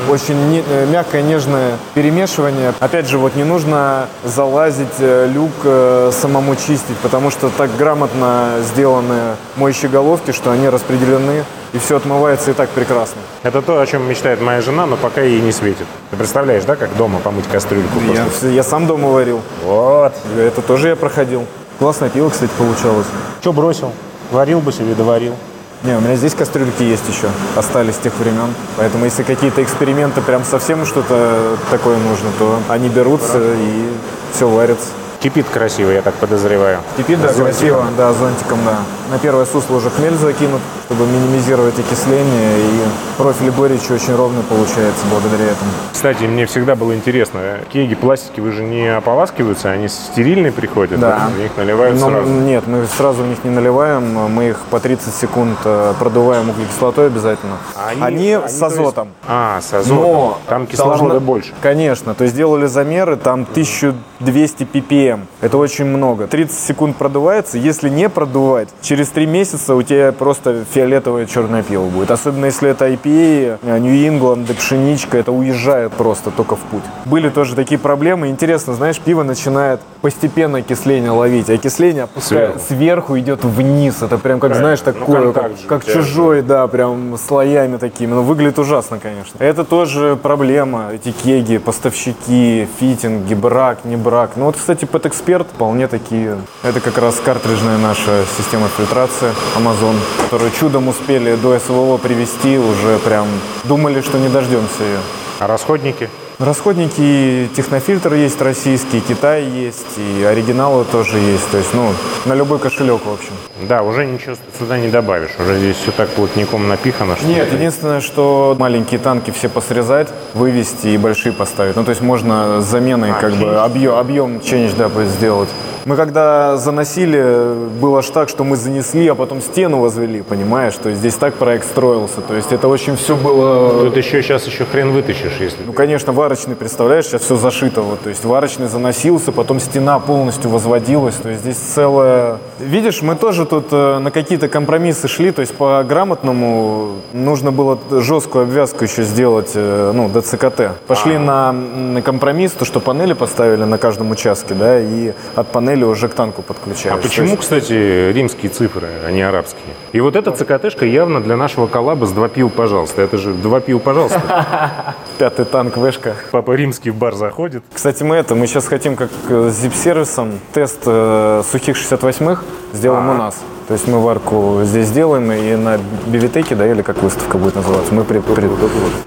[0.10, 2.74] Очень не, э, мягкое, нежное перемешивание.
[2.80, 8.58] Опять же, вот не нужно залазить, э, люк э, самому чистить, потому что так грамотно
[8.62, 11.44] сделаны моющие головки, что они распределены,
[11.76, 13.22] и все отмывается и так прекрасно.
[13.44, 15.86] Это то, о чем мечтает моя жена, но пока ей не светит.
[16.10, 18.00] Ты представляешь, да, как дома помыть кастрюльку?
[18.14, 19.42] Я, я сам дома варил.
[19.66, 20.14] Вот.
[20.38, 21.46] Это тоже я проходил.
[21.78, 23.08] Классное пиво, кстати, получалось.
[23.42, 23.92] Что бросил?
[24.32, 25.36] Варил бы себе, доварил.
[25.84, 28.54] Не, у меня здесь кастрюльки есть еще, остались с тех времен.
[28.78, 33.90] Поэтому если какие-то эксперименты прям совсем что-то такое нужно, то они берутся и
[34.34, 34.88] все варится.
[35.26, 36.82] Кипит красиво, я так подозреваю.
[36.98, 38.78] Кипит, да, красиво, да, зонтиком, да.
[39.12, 42.82] На первое сусло уже хмель закинут, чтобы минимизировать окисление, и
[43.18, 45.72] профиль горечи очень ровный получается благодаря этому.
[45.94, 47.40] Кстати, мне всегда было интересно,
[47.74, 51.28] кеги пластики, вы же не ополаскиваются, они стерильные приходят, да.
[51.36, 52.30] в них наливают Но, сразу?
[52.30, 57.08] Нет, мы сразу в них не наливаем, мы их по 30 секунд э, продуваем углекислотой
[57.08, 57.58] обязательно.
[57.76, 59.08] Они, они, они с азотом.
[59.08, 59.20] Есть...
[59.28, 60.04] А, с азотом.
[60.04, 61.20] Но там кислорода должна...
[61.20, 61.54] больше.
[61.62, 65.15] Конечно, то есть сделали замеры, там 1200 ppm.
[65.42, 66.28] Это очень много.
[66.28, 71.86] 30 секунд продувается, если не продувать, через 3 месяца у тебя просто фиолетовое черное пиво
[71.86, 72.12] будет.
[72.12, 76.84] Особенно если это IPA, Нью-Ингланд, пшеничка, это уезжает просто только в путь.
[77.06, 78.30] Были тоже такие проблемы.
[78.30, 81.50] Интересно, знаешь, пиво начинает постепенно окисление ловить.
[81.50, 84.02] Окисление опускает сверху, сверху идет вниз.
[84.02, 88.14] Это прям как, знаешь, ну, такое, ну, как, как чужой, да, прям слоями такими.
[88.14, 89.38] Но выглядит ужасно, конечно.
[89.40, 90.92] Это тоже проблема.
[90.94, 94.32] Эти кеги, поставщики, фитинги, брак, не брак.
[94.36, 96.38] Ну вот, кстати, Пэт-эксперт вполне такие.
[96.64, 102.98] Это как раз картриджная наша система фильтрации Amazon, которую чудом успели до СВО привести, уже
[103.00, 103.28] прям
[103.66, 105.00] думали, что не дождемся ее.
[105.40, 106.10] А расходники?
[106.40, 111.50] Расходники, технофильтр есть российский, Китай есть, и оригиналы тоже есть.
[111.50, 111.94] То есть, ну,
[112.26, 113.32] на любой кошелек, в общем.
[113.70, 115.32] Да, уже ничего сюда не добавишь.
[115.40, 117.16] Уже здесь все так плотником напихано.
[117.16, 121.78] Что Нет, единственное, что маленькие танки все посрезать, вывести и большие поставить.
[121.78, 123.40] Ну, то есть можно с заменой а, как change.
[123.40, 125.50] бы объем, объем change, да, сделать.
[125.86, 130.74] Мы когда заносили, было аж так, что мы занесли, а потом стену возвели, понимаешь?
[130.82, 132.22] То есть здесь так проект строился.
[132.22, 133.84] То есть это очень все было...
[133.86, 135.60] Тут еще сейчас еще хрен вытащишь, если...
[135.64, 137.82] Ну, конечно, варочный, представляешь, сейчас все зашито.
[137.82, 138.02] Вот.
[138.02, 141.16] То есть варочный заносился, потом стена полностью возводилась.
[141.16, 142.40] То есть здесь целое...
[142.60, 145.32] Видишь, мы тоже тут э, на какие-то компромиссы шли.
[145.32, 150.72] То есть по грамотному нужно было жесткую обвязку еще сделать, э, ну, ДЦКТ.
[150.88, 155.84] Пошли на, на компромисс, то, что панели поставили на каждом участке, да, и от панели
[155.84, 156.96] уже к танку подключаешь.
[156.98, 157.42] А почему, есть...
[157.42, 159.74] кстати, римские цифры, а не арабские?
[159.92, 163.02] И вот эта ЦКТшка явно для нашего коллаба с два пива, пожалуйста.
[163.02, 164.22] Это же два пива, пожалуйста.
[165.18, 166.16] Пятый танк, вышка.
[166.32, 167.64] Папа римский в бар заходит.
[167.74, 173.16] Кстати, мы это, мы сейчас хотим как с zip-сервисом тест э, сухих 68-х сделаем А-а-а.
[173.16, 173.36] у нас.
[173.68, 177.94] То есть мы варку здесь делаем, и на Бивитеке, да, или как выставка будет называться,
[177.96, 178.20] мы при...
[178.20, 178.48] при...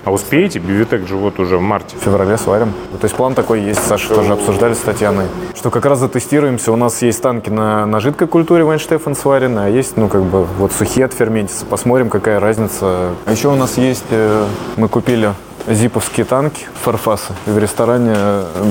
[0.05, 0.59] А успеете?
[0.59, 1.97] Бивитек же вот уже в марте.
[1.97, 2.73] В феврале сварим.
[3.01, 6.73] То есть план такой есть, Саша тоже обсуждали с Татьяной, что как раз затестируемся.
[6.73, 10.45] У нас есть танки на, на жидкой культуре Вайнштефен сварены, а есть, ну, как бы,
[10.59, 11.65] вот сухие от ферментиса.
[11.65, 13.11] Посмотрим, какая разница.
[13.27, 14.45] А еще у нас есть, э,
[14.77, 15.35] мы купили
[15.71, 17.35] зиповские танки, фарфасы.
[17.47, 18.15] В ресторане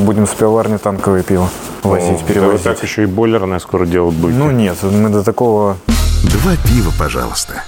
[0.05, 1.49] будем с пивоварни танковое пиво
[1.83, 2.63] возить, О, перевозить.
[2.63, 4.35] Да так еще и бойлерное скоро делать будет.
[4.35, 5.77] Ну нет, мы до такого...
[6.23, 7.63] Два пива, пожалуйста.